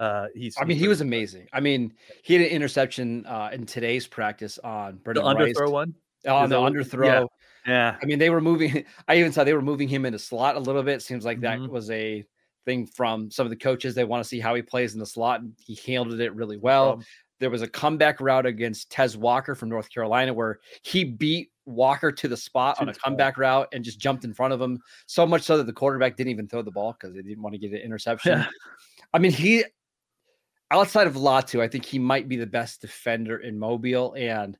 Uh, 0.00 0.26
he's. 0.34 0.56
I 0.58 0.64
mean, 0.64 0.78
he 0.78 0.88
was 0.88 1.02
amazing. 1.02 1.46
I 1.52 1.60
mean, 1.60 1.92
he 2.22 2.34
had 2.34 2.42
an 2.42 2.48
interception 2.48 3.26
uh, 3.26 3.50
in 3.52 3.66
today's 3.66 4.06
practice 4.06 4.58
on 4.58 4.96
Brendan 4.96 5.24
the 5.24 5.30
underthrow 5.30 5.70
one. 5.70 5.94
On 6.28 6.48
the 6.48 6.56
underthrow. 6.56 7.28
Yeah. 7.66 7.72
yeah. 7.72 7.96
I 8.00 8.04
mean, 8.06 8.18
they 8.18 8.30
were 8.30 8.40
moving. 8.40 8.84
I 9.08 9.16
even 9.16 9.32
saw 9.32 9.44
they 9.44 9.54
were 9.54 9.62
moving 9.62 9.88
him 9.88 10.04
in 10.04 10.14
a 10.14 10.18
slot 10.18 10.56
a 10.56 10.60
little 10.60 10.82
bit. 10.82 11.02
Seems 11.02 11.24
like 11.24 11.40
that 11.40 11.58
mm-hmm. 11.58 11.72
was 11.72 11.90
a 11.90 12.24
thing 12.64 12.86
from 12.86 13.30
some 13.30 13.46
of 13.46 13.50
the 13.50 13.56
coaches. 13.56 13.94
They 13.94 14.04
want 14.04 14.22
to 14.22 14.28
see 14.28 14.40
how 14.40 14.54
he 14.54 14.62
plays 14.62 14.94
in 14.94 15.00
the 15.00 15.06
slot, 15.06 15.40
and 15.40 15.52
he 15.58 15.78
handled 15.86 16.20
it 16.20 16.34
really 16.34 16.56
well. 16.56 16.92
Um, 16.92 17.04
there 17.40 17.50
was 17.50 17.62
a 17.62 17.68
comeback 17.68 18.20
route 18.20 18.46
against 18.46 18.88
Tez 18.90 19.16
Walker 19.16 19.56
from 19.56 19.68
North 19.68 19.90
Carolina 19.90 20.32
where 20.32 20.60
he 20.82 21.02
beat 21.02 21.50
Walker 21.66 22.12
to 22.12 22.28
the 22.28 22.36
spot 22.36 22.80
on 22.80 22.88
a 22.88 22.94
comeback 22.94 23.36
route 23.36 23.66
and 23.72 23.82
just 23.82 23.98
jumped 23.98 24.24
in 24.24 24.32
front 24.32 24.52
of 24.52 24.60
him. 24.60 24.78
So 25.06 25.26
much 25.26 25.42
so 25.42 25.56
that 25.56 25.66
the 25.66 25.72
quarterback 25.72 26.16
didn't 26.16 26.30
even 26.30 26.46
throw 26.46 26.62
the 26.62 26.70
ball 26.70 26.92
because 26.92 27.16
they 27.16 27.22
didn't 27.22 27.42
want 27.42 27.54
to 27.54 27.58
get 27.58 27.72
an 27.72 27.78
interception. 27.84 28.38
Yeah. 28.38 28.46
I 29.12 29.18
mean, 29.18 29.32
he 29.32 29.64
outside 30.70 31.08
of 31.08 31.14
Latu, 31.14 31.60
I 31.60 31.68
think 31.68 31.84
he 31.84 31.98
might 31.98 32.28
be 32.28 32.36
the 32.36 32.46
best 32.46 32.80
defender 32.80 33.38
in 33.38 33.58
Mobile. 33.58 34.14
And 34.16 34.56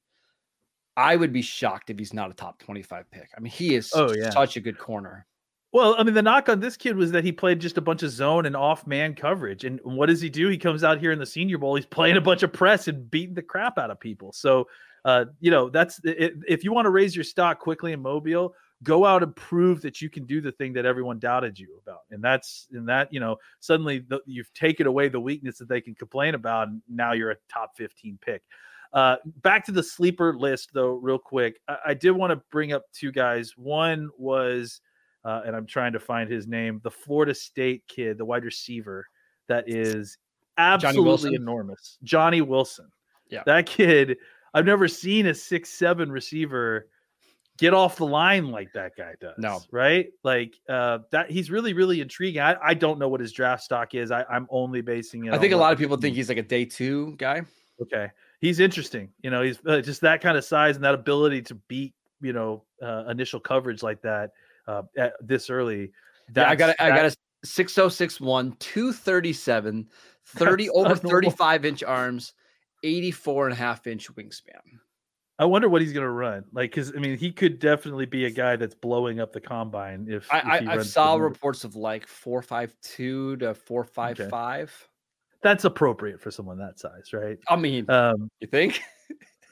I 0.96 1.16
would 1.16 1.32
be 1.32 1.42
shocked 1.42 1.90
if 1.90 1.98
he's 1.98 2.12
not 2.12 2.30
a 2.30 2.34
top 2.34 2.58
25 2.58 3.10
pick. 3.10 3.30
I 3.36 3.40
mean, 3.40 3.52
he 3.52 3.74
is 3.74 3.92
oh, 3.94 4.12
yeah. 4.12 4.30
such 4.30 4.56
a 4.56 4.60
good 4.60 4.78
corner. 4.78 5.26
Well, 5.72 5.94
I 5.98 6.02
mean, 6.02 6.12
the 6.12 6.22
knock 6.22 6.50
on 6.50 6.60
this 6.60 6.76
kid 6.76 6.96
was 6.96 7.12
that 7.12 7.24
he 7.24 7.32
played 7.32 7.58
just 7.58 7.78
a 7.78 7.80
bunch 7.80 8.02
of 8.02 8.10
zone 8.10 8.44
and 8.44 8.54
off 8.54 8.86
man 8.86 9.14
coverage. 9.14 9.64
And 9.64 9.80
what 9.84 10.06
does 10.06 10.20
he 10.20 10.28
do? 10.28 10.48
He 10.48 10.58
comes 10.58 10.84
out 10.84 10.98
here 10.98 11.12
in 11.12 11.18
the 11.18 11.24
Senior 11.24 11.56
Bowl. 11.56 11.76
He's 11.76 11.86
playing 11.86 12.18
a 12.18 12.20
bunch 12.20 12.42
of 12.42 12.52
press 12.52 12.88
and 12.88 13.10
beating 13.10 13.34
the 13.34 13.42
crap 13.42 13.78
out 13.78 13.90
of 13.90 13.98
people. 13.98 14.32
So 14.32 14.66
uh, 15.04 15.26
you 15.40 15.50
know, 15.50 15.68
that's 15.68 16.00
if 16.04 16.64
you 16.64 16.72
want 16.72 16.86
to 16.86 16.90
raise 16.90 17.14
your 17.14 17.24
stock 17.24 17.58
quickly 17.58 17.92
in 17.92 18.00
Mobile, 18.00 18.54
go 18.82 19.04
out 19.04 19.22
and 19.22 19.34
prove 19.34 19.80
that 19.82 20.00
you 20.00 20.08
can 20.08 20.26
do 20.26 20.40
the 20.40 20.52
thing 20.52 20.72
that 20.74 20.86
everyone 20.86 21.18
doubted 21.18 21.58
you 21.58 21.80
about. 21.82 22.00
And 22.10 22.22
that's 22.22 22.68
in 22.72 22.84
that, 22.86 23.12
you 23.12 23.20
know, 23.20 23.36
suddenly 23.60 24.00
the, 24.00 24.20
you've 24.26 24.52
taken 24.54 24.86
away 24.86 25.08
the 25.08 25.20
weakness 25.20 25.58
that 25.58 25.68
they 25.68 25.80
can 25.80 25.94
complain 25.94 26.34
about. 26.34 26.68
And 26.68 26.82
now 26.88 27.12
you're 27.12 27.32
a 27.32 27.36
top 27.48 27.76
15 27.76 28.18
pick. 28.20 28.42
Uh, 28.92 29.16
back 29.42 29.64
to 29.66 29.72
the 29.72 29.82
sleeper 29.82 30.34
list, 30.34 30.70
though, 30.74 30.92
real 30.94 31.18
quick. 31.18 31.60
I, 31.68 31.76
I 31.86 31.94
did 31.94 32.12
want 32.12 32.30
to 32.30 32.36
bring 32.50 32.72
up 32.72 32.84
two 32.92 33.12
guys. 33.12 33.56
One 33.56 34.10
was, 34.18 34.80
uh, 35.24 35.42
and 35.46 35.56
I'm 35.56 35.66
trying 35.66 35.92
to 35.94 36.00
find 36.00 36.30
his 36.30 36.46
name, 36.46 36.80
the 36.82 36.90
Florida 36.90 37.34
State 37.34 37.84
kid, 37.88 38.18
the 38.18 38.24
wide 38.24 38.44
receiver 38.44 39.06
that 39.48 39.64
is 39.66 40.18
absolutely 40.58 41.34
enormous. 41.34 41.98
Johnny 42.02 42.40
Wilson. 42.40 42.90
Yeah. 43.28 43.42
That 43.46 43.66
kid 43.66 44.18
I've 44.54 44.66
never 44.66 44.88
seen 44.88 45.26
a 45.26 45.34
six 45.34 45.70
seven 45.70 46.10
receiver 46.10 46.88
get 47.58 47.74
off 47.74 47.96
the 47.96 48.06
line 48.06 48.50
like 48.50 48.72
that 48.74 48.92
guy 48.96 49.14
does. 49.20 49.34
No, 49.38 49.60
right? 49.70 50.08
Like 50.24 50.54
uh, 50.68 50.98
that. 51.10 51.30
He's 51.30 51.50
really 51.50 51.72
really 51.72 52.00
intriguing. 52.00 52.42
I, 52.42 52.56
I 52.62 52.74
don't 52.74 52.98
know 52.98 53.08
what 53.08 53.20
his 53.20 53.32
draft 53.32 53.62
stock 53.62 53.94
is. 53.94 54.10
I, 54.10 54.24
I'm 54.30 54.46
only 54.50 54.80
basing 54.80 55.26
it. 55.26 55.32
I 55.32 55.38
think 55.38 55.52
a 55.52 55.56
lot 55.56 55.72
of 55.72 55.78
people 55.78 55.96
think 55.96 56.16
he's 56.16 56.28
like 56.28 56.38
a 56.38 56.42
day 56.42 56.64
two 56.64 57.14
guy. 57.16 57.42
Okay, 57.80 58.10
he's 58.42 58.60
interesting. 58.60 59.08
You 59.22 59.30
know, 59.30 59.40
he's 59.40 59.58
uh, 59.64 59.80
just 59.80 60.02
that 60.02 60.20
kind 60.20 60.36
of 60.36 60.44
size 60.44 60.76
and 60.76 60.84
that 60.84 60.94
ability 60.94 61.40
to 61.42 61.54
beat 61.54 61.94
you 62.20 62.34
know 62.34 62.64
uh, 62.82 63.04
initial 63.08 63.40
coverage 63.40 63.82
like 63.82 64.02
that 64.02 64.32
uh, 64.68 64.82
at 64.98 65.14
this 65.26 65.48
early. 65.48 65.92
Yeah, 66.36 66.50
I 66.50 66.56
got 66.56 66.76
I 66.78 66.90
got 66.90 67.06
a 67.06 67.16
6061 67.44 68.56
237 68.58 69.88
30 70.26 70.70
over 70.70 70.94
35 70.94 71.64
inch 71.64 71.82
arms 71.82 72.34
84 72.84 73.46
and 73.46 73.52
a 73.52 73.56
half 73.56 73.86
inch 73.86 74.12
wingspan. 74.14 74.60
I 75.38 75.44
wonder 75.44 75.68
what 75.68 75.82
he's 75.82 75.92
going 75.92 76.04
to 76.04 76.10
run. 76.10 76.44
Like, 76.52 76.70
because 76.70 76.92
I 76.94 77.00
mean, 77.00 77.18
he 77.18 77.32
could 77.32 77.58
definitely 77.58 78.06
be 78.06 78.26
a 78.26 78.30
guy 78.30 78.54
that's 78.54 78.74
blowing 78.74 79.18
up 79.18 79.32
the 79.32 79.40
combine. 79.40 80.06
If, 80.08 80.32
I, 80.32 80.38
if 80.38 80.68
I, 80.68 80.74
I 80.74 80.82
saw 80.82 81.16
reports 81.16 81.64
of 81.64 81.74
like 81.74 82.06
four 82.06 82.42
five 82.42 82.74
two 82.82 83.36
to 83.38 83.54
four 83.54 83.82
five 83.82 84.20
Okay. 84.20 84.30
five. 84.30 84.88
That's 85.42 85.64
appropriate 85.64 86.20
for 86.20 86.30
someone 86.30 86.58
that 86.58 86.78
size, 86.78 87.12
right? 87.12 87.38
I 87.48 87.56
mean, 87.56 87.88
Um, 87.90 88.30
you 88.40 88.46
think? 88.46 88.80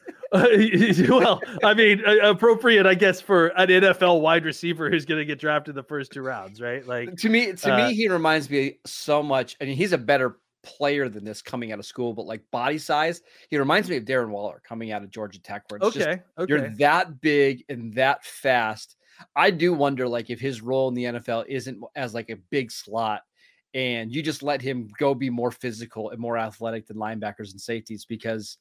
well, 0.32 1.40
I 1.64 1.74
mean, 1.74 2.04
appropriate, 2.22 2.86
I 2.86 2.94
guess, 2.94 3.20
for 3.20 3.48
an 3.48 3.68
NFL 3.68 4.20
wide 4.20 4.44
receiver 4.44 4.88
who's 4.88 5.04
going 5.04 5.18
to 5.18 5.24
get 5.24 5.40
drafted 5.40 5.74
the 5.74 5.82
first 5.82 6.12
two 6.12 6.22
rounds, 6.22 6.60
right? 6.60 6.86
Like, 6.86 7.16
to 7.16 7.28
me, 7.28 7.52
to 7.52 7.74
uh, 7.74 7.88
me, 7.88 7.94
he 7.94 8.08
reminds 8.08 8.48
me 8.48 8.78
so 8.86 9.24
much. 9.24 9.56
I 9.60 9.64
mean, 9.64 9.76
he's 9.76 9.92
a 9.92 9.98
better 9.98 10.38
player 10.62 11.08
than 11.08 11.24
this 11.24 11.42
coming 11.42 11.72
out 11.72 11.80
of 11.80 11.86
school, 11.86 12.12
but 12.12 12.26
like 12.26 12.42
body 12.52 12.78
size, 12.78 13.22
he 13.48 13.58
reminds 13.58 13.88
me 13.88 13.96
of 13.96 14.04
Darren 14.04 14.28
Waller 14.28 14.62
coming 14.64 14.92
out 14.92 15.02
of 15.02 15.10
Georgia 15.10 15.42
Tech, 15.42 15.64
where 15.68 15.78
it's 15.78 15.96
just 15.96 16.08
okay, 16.08 16.22
okay. 16.38 16.48
you're 16.48 16.68
that 16.76 17.20
big 17.20 17.64
and 17.68 17.92
that 17.94 18.24
fast. 18.24 18.96
I 19.34 19.50
do 19.50 19.72
wonder, 19.72 20.06
like, 20.06 20.30
if 20.30 20.38
his 20.40 20.62
role 20.62 20.88
in 20.88 20.94
the 20.94 21.04
NFL 21.04 21.46
isn't 21.48 21.82
as 21.96 22.14
like 22.14 22.30
a 22.30 22.36
big 22.36 22.70
slot, 22.70 23.22
and 23.74 24.12
you 24.12 24.22
just 24.22 24.42
let 24.42 24.60
him 24.60 24.88
go 24.98 25.14
be 25.14 25.30
more 25.30 25.50
physical 25.50 26.10
and 26.10 26.18
more 26.18 26.36
athletic 26.36 26.86
than 26.86 26.96
linebackers 26.96 27.52
and 27.52 27.60
safeties, 27.60 28.04
because 28.04 28.58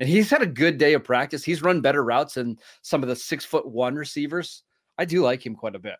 and 0.00 0.08
he's 0.08 0.30
had 0.30 0.42
a 0.42 0.46
good 0.46 0.78
day 0.78 0.94
of 0.94 1.04
practice. 1.04 1.44
He's 1.44 1.62
run 1.62 1.82
better 1.82 2.02
routes 2.02 2.34
than 2.34 2.58
some 2.82 3.02
of 3.02 3.08
the 3.08 3.16
six 3.16 3.44
foot 3.44 3.68
one 3.68 3.94
receivers. 3.94 4.62
I 4.98 5.04
do 5.04 5.22
like 5.22 5.44
him 5.44 5.54
quite 5.54 5.74
a 5.74 5.78
bit. 5.78 5.96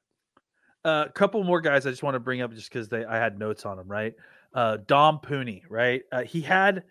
A 0.84 0.88
uh, 0.88 1.08
couple 1.08 1.44
more 1.44 1.60
guys 1.60 1.86
I 1.86 1.90
just 1.90 2.02
want 2.02 2.14
to 2.14 2.20
bring 2.20 2.40
up 2.40 2.52
just 2.54 2.72
because 2.72 2.88
they 2.88 3.04
I 3.04 3.18
had 3.18 3.38
notes 3.38 3.66
on 3.66 3.76
them, 3.76 3.86
right? 3.86 4.14
Uh, 4.54 4.78
Dom 4.86 5.20
Puni, 5.20 5.62
right? 5.68 6.02
Uh, 6.10 6.22
he 6.22 6.40
had, 6.40 6.84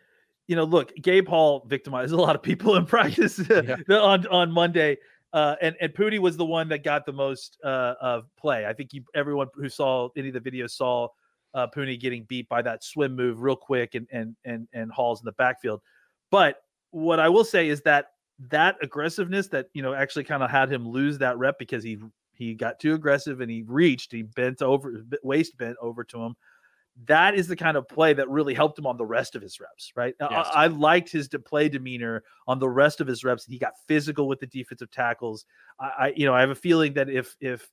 you 0.47 0.55
know, 0.55 0.63
look, 0.63 0.93
Gabe 0.95 1.27
Hall 1.27 1.65
victimized 1.67 2.13
a 2.13 2.15
lot 2.15 2.35
of 2.35 2.43
people 2.43 2.75
in 2.75 2.85
practice 2.85 3.39
Yeah. 3.49 3.77
on 3.89 4.27
on 4.27 4.51
Monday, 4.51 4.97
uh, 5.33 5.55
and 5.61 5.75
and 5.81 5.93
Puni 5.95 6.19
was 6.19 6.37
the 6.37 6.45
one 6.45 6.69
that 6.69 6.83
got 6.83 7.07
the 7.07 7.13
most 7.13 7.57
uh, 7.63 7.95
of 7.99 8.25
play. 8.37 8.67
I 8.67 8.73
think 8.73 8.93
you, 8.93 9.03
everyone 9.15 9.47
who 9.55 9.69
saw 9.69 10.09
any 10.15 10.27
of 10.29 10.35
the 10.35 10.39
videos 10.51 10.71
saw 10.71 11.07
uh, 11.53 11.67
Puni 11.67 11.97
getting 11.97 12.23
beat 12.23 12.47
by 12.49 12.61
that 12.61 12.83
swim 12.83 13.15
move 13.15 13.41
real 13.41 13.55
quick, 13.55 13.95
and 13.95 14.07
and 14.11 14.35
and 14.45 14.67
and 14.73 14.91
Hall's 14.91 15.21
in 15.21 15.25
the 15.25 15.31
backfield. 15.33 15.81
But 16.31 16.57
what 16.91 17.19
I 17.19 17.29
will 17.29 17.45
say 17.45 17.69
is 17.69 17.81
that 17.81 18.11
that 18.49 18.77
aggressiveness 18.81 19.47
that 19.49 19.67
you 19.73 19.81
know 19.81 19.93
actually 19.93 20.23
kind 20.23 20.43
of 20.43 20.49
had 20.49 20.71
him 20.71 20.87
lose 20.87 21.17
that 21.19 21.37
rep 21.37 21.59
because 21.59 21.83
he 21.83 21.99
he 22.39 22.53
got 22.53 22.79
too 22.79 22.93
aggressive 22.93 23.41
and 23.41 23.51
he 23.51 23.63
reached, 23.67 24.13
he 24.13 24.21
bent 24.23 24.61
over, 24.61 25.03
waist 25.23 25.57
bent 25.57 25.75
over 25.81 26.05
to 26.05 26.23
him. 26.23 26.35
That 27.05 27.35
is 27.35 27.47
the 27.49 27.55
kind 27.55 27.75
of 27.75 27.87
play 27.87 28.13
that 28.13 28.29
really 28.29 28.53
helped 28.53 28.79
him 28.79 28.87
on 28.87 28.95
the 28.97 29.05
rest 29.05 29.35
of 29.35 29.41
his 29.41 29.59
reps, 29.59 29.91
right? 29.95 30.15
I- 30.21 30.27
Yes. 30.31 30.47
I, 30.53 30.63
I 30.63 30.67
liked 30.67 31.11
his 31.11 31.27
play 31.45 31.67
demeanor 31.67 32.23
on 32.47 32.57
the 32.59 32.69
rest 32.69 33.01
of 33.01 33.07
his 33.07 33.25
reps. 33.25 33.45
He 33.45 33.59
got 33.59 33.73
physical 33.87 34.27
with 34.27 34.39
the 34.39 34.47
defensive 34.47 34.89
tackles. 34.89 35.45
I, 35.79 35.85
I 35.85 36.13
you 36.15 36.25
know, 36.25 36.33
I 36.33 36.39
have 36.39 36.49
a 36.49 36.55
feeling 36.55 36.93
that 36.93 37.09
if 37.09 37.35
if 37.41 37.69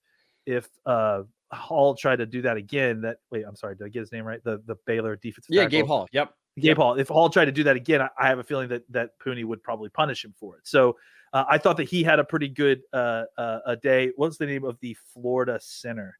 if 0.46 0.68
uh 0.86 1.22
Hall 1.52 1.94
tried 1.94 2.16
to 2.16 2.26
do 2.26 2.42
that 2.42 2.56
again, 2.56 3.00
that 3.02 3.18
wait, 3.30 3.44
I'm 3.46 3.54
sorry, 3.56 3.76
did 3.76 3.84
I 3.84 3.88
get 3.88 4.00
his 4.00 4.12
name 4.12 4.24
right? 4.24 4.42
The 4.44 4.62
the 4.66 4.76
Baylor 4.86 5.16
defensive 5.16 5.48
Yeah, 5.50 5.62
tackle. 5.62 5.78
Gabe 5.78 5.86
Hall. 5.86 6.08
Yep. 6.12 6.34
Gabe 6.58 6.76
Hall. 6.76 6.94
If 6.98 7.08
Hall 7.08 7.28
tried 7.28 7.44
to 7.44 7.52
do 7.52 7.62
that 7.64 7.76
again, 7.76 8.00
I, 8.00 8.08
I 8.18 8.26
have 8.28 8.38
a 8.38 8.44
feeling 8.44 8.68
that 8.70 8.82
that 8.90 9.18
Puni 9.20 9.44
would 9.44 9.62
probably 9.62 9.88
punish 9.90 10.24
him 10.24 10.34
for 10.38 10.56
it. 10.56 10.66
So 10.66 10.96
uh, 11.32 11.44
I 11.48 11.58
thought 11.58 11.76
that 11.76 11.84
he 11.88 12.02
had 12.02 12.18
a 12.18 12.24
pretty 12.24 12.48
good 12.48 12.80
uh, 12.92 13.24
uh, 13.36 13.60
a 13.66 13.76
day. 13.76 14.10
What's 14.16 14.38
the 14.38 14.46
name 14.46 14.64
of 14.64 14.78
the 14.80 14.96
Florida 15.12 15.58
center? 15.60 16.18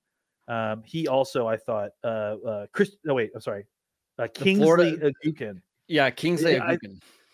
Um, 0.49 0.83
he 0.85 1.09
also, 1.09 1.47
I 1.49 1.57
thought, 1.57 1.91
uh, 2.05 2.37
uh, 2.47 2.67
Chris. 2.73 2.97
No, 3.05 3.15
wait, 3.15 3.31
I'm 3.35 3.41
sorry, 3.41 3.67
uh, 4.19 4.29
Kingsley 4.33 4.65
Florida- 4.65 5.13
Eguakun. 5.25 5.61
Yeah, 5.89 6.11
Kingsley 6.11 6.53
Yeah, 6.55 6.65
I- 6.65 6.79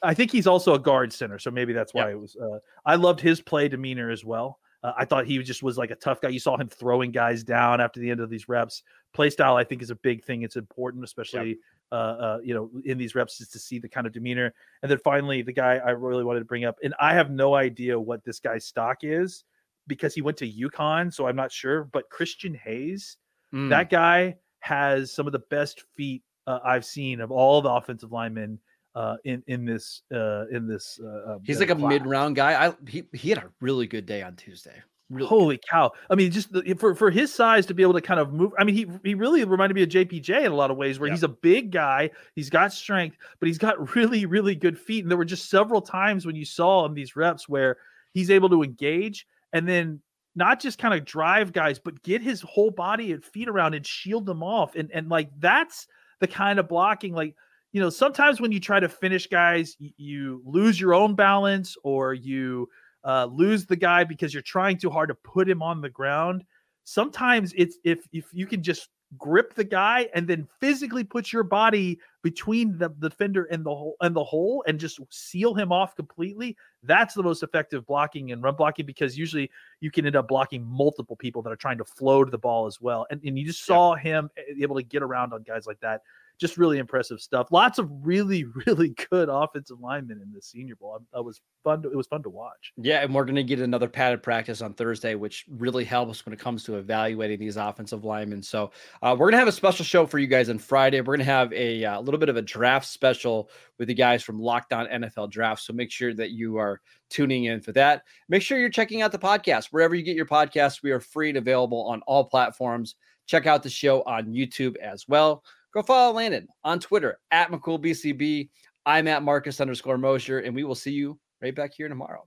I 0.05 0.15
think 0.15 0.33
he's 0.33 0.47
also 0.47 0.75
a 0.75 0.79
guard 0.79 1.13
center, 1.13 1.39
so 1.39 1.51
maybe 1.51 1.73
that's 1.73 1.93
why 1.95 2.07
Yeah. 2.09 2.13
it 2.15 2.21
was. 2.21 2.37
Uh, 2.37 2.59
I 2.87 2.95
loved 2.97 3.21
his 3.21 3.41
play 3.41 3.69
demeanor 3.69 4.11
as 4.11 4.25
well. 4.25 4.59
Uh, 4.83 4.93
I 4.97 5.05
thought 5.05 5.27
he 5.27 5.39
just 5.43 5.63
was 5.63 5.79
like 5.79 5.91
a 5.91 5.97
tough 5.97 6.21
guy. 6.21 6.29
You 6.29 6.41
saw 6.41 6.57
him 6.57 6.69
throwing 6.69 7.11
guys 7.13 7.45
down 7.45 7.81
after 7.81 8.01
the 8.01 8.11
end 8.11 8.21
of 8.21 8.31
these 8.31 8.49
reps. 8.49 8.83
Play 9.13 9.31
style, 9.31 9.57
I 9.57 9.65
think, 9.65 9.83
is 9.83 9.91
a 9.91 9.97
big 9.97 10.25
thing. 10.25 10.43
It's 10.43 10.57
important, 10.57 11.05
especially 11.05 11.59
uh, 11.91 11.95
uh, 11.95 12.39
you 12.43 12.55
know 12.55 12.71
in 12.85 12.99
these 12.99 13.15
reps, 13.15 13.41
is 13.41 13.49
to 13.49 13.59
see 13.59 13.79
the 13.79 13.89
kind 13.89 14.07
of 14.07 14.13
demeanor. 14.13 14.53
And 14.83 14.91
then 14.91 14.99
finally, 14.99 15.43
the 15.43 15.53
guy 15.53 15.77
I 15.77 15.91
really 15.91 16.25
wanted 16.25 16.41
to 16.41 16.47
bring 16.47 16.65
up, 16.65 16.79
and 16.83 16.95
I 17.01 17.15
have 17.15 17.31
no 17.31 17.55
idea 17.55 17.99
what 17.99 18.25
this 18.25 18.41
guy's 18.41 18.65
stock 18.65 18.99
is 19.03 19.45
because 19.87 20.15
he 20.15 20.23
went 20.23 20.37
to 20.39 20.51
UConn, 20.51 21.13
so 21.13 21.27
I'm 21.27 21.37
not 21.37 21.53
sure. 21.53 21.85
But 21.85 22.09
Christian 22.11 22.55
Haynes, 22.55 23.19
Mm. 23.53 23.69
that 23.69 23.91
guy 23.91 24.37
has 24.61 25.13
some 25.13 25.27
of 25.27 25.33
the 25.33 25.43
best 25.51 25.83
feet 25.95 26.23
uh, 26.47 26.61
I've 26.65 26.85
seen 26.87 27.21
of 27.21 27.31
all 27.31 27.61
the 27.61 27.71
offensive 27.71 28.13
linemen 28.13 28.59
uh, 28.95 29.17
in 29.25 29.43
in 29.47 29.65
this 29.65 30.03
uh, 30.13 30.47
in 30.49 30.67
this. 30.67 31.01
Uh, 31.03 31.33
uh, 31.35 31.39
He's 31.45 31.57
uh, 31.57 31.61
like 31.61 31.71
a 31.71 31.75
class. 31.77 31.89
mid 31.89 32.07
round 32.07 32.37
guy. 32.37 32.67
I 32.69 32.75
he 32.89 33.05
he 33.13 33.29
had 33.31 33.39
a 33.39 33.51
really 33.61 33.87
good 33.87 34.07
day 34.07 34.23
on 34.23 34.37
Tuesday. 34.37 34.83
Really 35.11 35.25
good. 35.25 35.29
Holy 35.29 35.61
cow! 35.71 35.93
I 36.09 36.15
mean, 36.15 36.31
just 36.31 36.53
the, 36.53 36.75
for 36.79 36.95
for 36.95 37.11
his 37.11 37.33
size 37.35 37.67
to 37.67 37.75
be 37.75 37.83
able 37.83 37.93
to 37.95 38.01
kind 38.01 38.19
of 38.21 38.33
move. 38.33 38.53
I 38.59 38.65
mean, 38.65 38.75
he 38.75 38.87
he 39.05 39.15
really 39.15 39.45
reminded 39.45 39.75
me 39.75 39.83
of 39.83 39.89
JPJ 39.91 40.45
in 40.45 40.53
a 40.53 40.55
lot 40.55 40.71
of 40.71 40.77
ways, 40.77 40.99
where 40.99 41.09
Yeah. 41.09 41.15
he's 41.15 41.23
a 41.23 41.29
big 41.29 41.71
guy, 41.71 42.11
he's 42.35 42.49
got 42.51 42.73
strength, 42.73 43.17
but 43.39 43.47
he's 43.47 43.59
got 43.59 43.95
really 43.97 44.25
really 44.27 44.55
good 44.55 44.79
feet. 44.79 45.05
And 45.05 45.11
there 45.11 45.19
were 45.19 45.25
just 45.27 45.51
several 45.51 45.83
times 45.83 46.25
when 46.25 46.35
you 46.37 46.45
saw 46.45 46.87
in 46.87 46.95
these 46.95 47.15
reps 47.17 47.49
where 47.49 47.77
he's 48.15 48.31
able 48.31 48.49
to 48.51 48.63
engage 48.63 49.27
and 49.53 49.69
then 49.69 50.01
not 50.35 50.61
just 50.61 50.79
kind 50.79 50.95
of 50.95 51.05
drive 51.05 51.53
guys, 51.53 51.79
but 51.79 52.03
get 52.03 52.23
his 52.23 52.41
whole 52.41 52.71
body 52.71 53.13
and 53.13 53.23
feet 53.23 53.49
around 53.49 53.75
and 53.75 53.87
shield 53.87 54.25
them 54.25 54.43
off. 54.43 54.75
And 54.77 54.91
and 54.93 55.11
like 55.11 55.29
that's 55.39 55.87
the 56.21 56.27
kind 56.27 56.59
of 56.59 56.69
blocking 56.69 57.13
like 57.13 57.35
you 57.73 57.81
know 57.81 57.91
sometimes 57.91 58.41
when 58.41 58.53
you 58.53 58.61
try 58.61 58.79
to 58.79 58.89
finish 58.89 59.27
guys 59.27 59.77
you 59.97 60.43
lose 60.45 60.81
your 60.81 60.95
own 60.95 61.15
balance 61.15 61.77
or 61.83 62.15
you 62.15 62.69
uh, 63.05 63.27
lose 63.27 63.67
the 63.67 63.77
guy 63.77 64.05
because 64.05 64.33
you're 64.33 64.43
trying 64.43 64.79
too 64.79 64.91
hard 64.91 65.09
to 65.09 65.15
put 65.15 65.49
him 65.49 65.63
on 65.63 65.81
the 65.81 65.91
ground. 65.91 66.45
Sometimes 66.85 67.53
it's 67.57 67.79
if 67.85 68.07
if 68.13 68.27
you 68.33 68.47
can 68.47 68.63
just 68.63 68.89
grip 69.19 69.55
the 69.55 69.65
guy 69.65 70.09
and 70.15 70.27
then 70.27 70.49
physically 70.59 71.05
put 71.05 71.33
your 71.33 71.43
body 71.43 72.01
between 72.23 72.79
the, 72.79 72.89
the 72.99 73.11
defender 73.11 73.45
and 73.51 73.65
the 73.65 73.71
hole 73.71 73.95
and 74.01 74.17
the 74.17 74.25
hole 74.25 74.65
and 74.67 74.81
just 74.81 74.99
seal 75.11 75.53
him 75.53 75.71
off 75.71 75.95
completely 75.95 76.57
that's 76.83 77.15
the 77.15 77.23
most 77.23 77.43
effective 77.43 77.87
blocking 77.87 78.33
and 78.33 78.43
run 78.43 78.57
blocking 78.57 78.87
because 78.87 79.17
usually 79.17 79.51
you 79.81 79.91
can 79.91 80.07
end 80.07 80.17
up 80.17 80.29
blocking 80.29 80.65
multiple 80.65 81.15
people 81.15 81.43
that 81.43 81.53
are 81.53 81.57
trying 81.57 81.77
to 81.79 81.85
float 81.85 82.31
the 82.31 82.39
ball 82.39 82.67
as 82.67 82.81
well. 82.81 83.07
And, 83.11 83.21
and 83.23 83.39
you 83.39 83.45
just 83.45 83.65
saw 83.65 83.95
him 83.95 84.31
able 84.59 84.77
to 84.77 84.83
get 84.83 85.03
around 85.03 85.33
on 85.33 85.43
guys 85.43 85.67
like 85.67 85.81
that 85.81 86.01
just 86.39 86.57
really 86.57 86.79
impressive 86.79 87.21
stuff. 87.21 87.49
Lots 87.51 87.79
of 87.79 87.91
really, 88.03 88.45
really 88.67 88.95
good 89.11 89.29
offensive 89.31 89.81
linemen 89.81 90.21
in 90.23 90.33
the 90.33 90.43
Senior 90.43 90.77
Bowl. 90.77 91.01
I 91.15 91.21
was 91.21 91.41
fun. 91.63 91.83
To, 91.83 91.91
it 91.91 91.97
was 91.97 92.07
fun 92.07 92.23
to 92.25 92.31
watch. 92.31 92.73
Yeah, 92.77 93.03
and 93.03 93.15
we're 93.15 93.25
going 93.25 93.37
to 93.37 93.45
get 93.45 93.61
another 93.61 93.89
padded 93.89 94.23
practice 94.23 94.63
on 94.63 94.75
Thursday, 94.75 95.15
which 95.15 95.45
really 95.49 95.85
helps 95.85 96.25
when 96.27 96.33
it 96.33 96.39
comes 96.39 96.65
to 96.65 96.77
evaluating 96.77 97.39
these 97.39 97.57
offensive 97.57 98.05
linemen. 98.05 98.43
So 98.43 98.73
uh, 99.03 99.17
we're 99.19 99.27
going 99.27 99.33
to 99.33 99.39
have 99.39 99.49
a 99.49 99.53
special 99.53 99.85
show 99.85 100.07
for 100.07 100.19
you 100.19 100.27
guys 100.27 100.49
on 100.49 100.59
Friday. 100.59 101.01
We're 101.01 101.17
going 101.17 101.19
to 101.21 101.25
have 101.25 101.53
a 101.53 101.85
uh, 101.85 102.01
little 102.01 102.21
bit 102.21 102.29
of 102.29 102.37
a 102.37 102.43
draft 102.43 102.87
special 102.87 103.51
with 103.79 103.89
the 103.89 103.95
guys 103.95 104.23
from 104.23 104.41
Locked 104.41 104.73
On 104.73 104.87
NFL 104.87 105.31
Draft. 105.31 105.63
So 105.63 105.73
make 105.73 105.91
sure 105.91 106.15
that 106.15 106.31
you 106.31 106.57
are 106.57 106.81
tuning 107.11 107.45
in 107.45 107.61
for 107.61 107.73
that. 107.73 108.03
Make 108.29 108.43
sure 108.43 108.59
you're 108.59 108.69
checking 108.69 109.03
out 109.03 109.13
the 109.13 109.19
podcast 109.19 109.67
wherever 109.71 109.95
you 109.95 110.03
get 110.03 110.17
your 110.17 110.27
podcasts. 110.27 110.83
We 110.83 110.91
are 110.91 111.01
free 111.01 111.29
and 111.29 111.39
available 111.39 111.83
on 111.87 112.03
all 112.07 112.25
platforms. 112.25 112.97
Check 113.27 113.47
out 113.47 113.63
the 113.63 113.71
show 113.71 114.03
on 114.03 114.27
YouTube 114.27 114.77
as 114.79 115.07
well. 115.07 115.45
Go 115.73 115.83
follow 115.83 116.15
Landon 116.15 116.49
on 116.65 116.79
Twitter 116.79 117.19
at 117.31 117.51
McCoolBCB. 117.51 118.51
I'm 118.85 119.09
at 119.09 119.23
Marcus 119.23 119.61
underscore 119.61 119.97
Mosher, 119.97 120.41
and 120.41 120.55
we 120.55 120.65
will 120.65 120.75
see 120.75 120.93
you 120.93 121.19
right 121.41 121.55
back 121.55 121.73
here 121.75 121.89
tomorrow. 121.89 122.27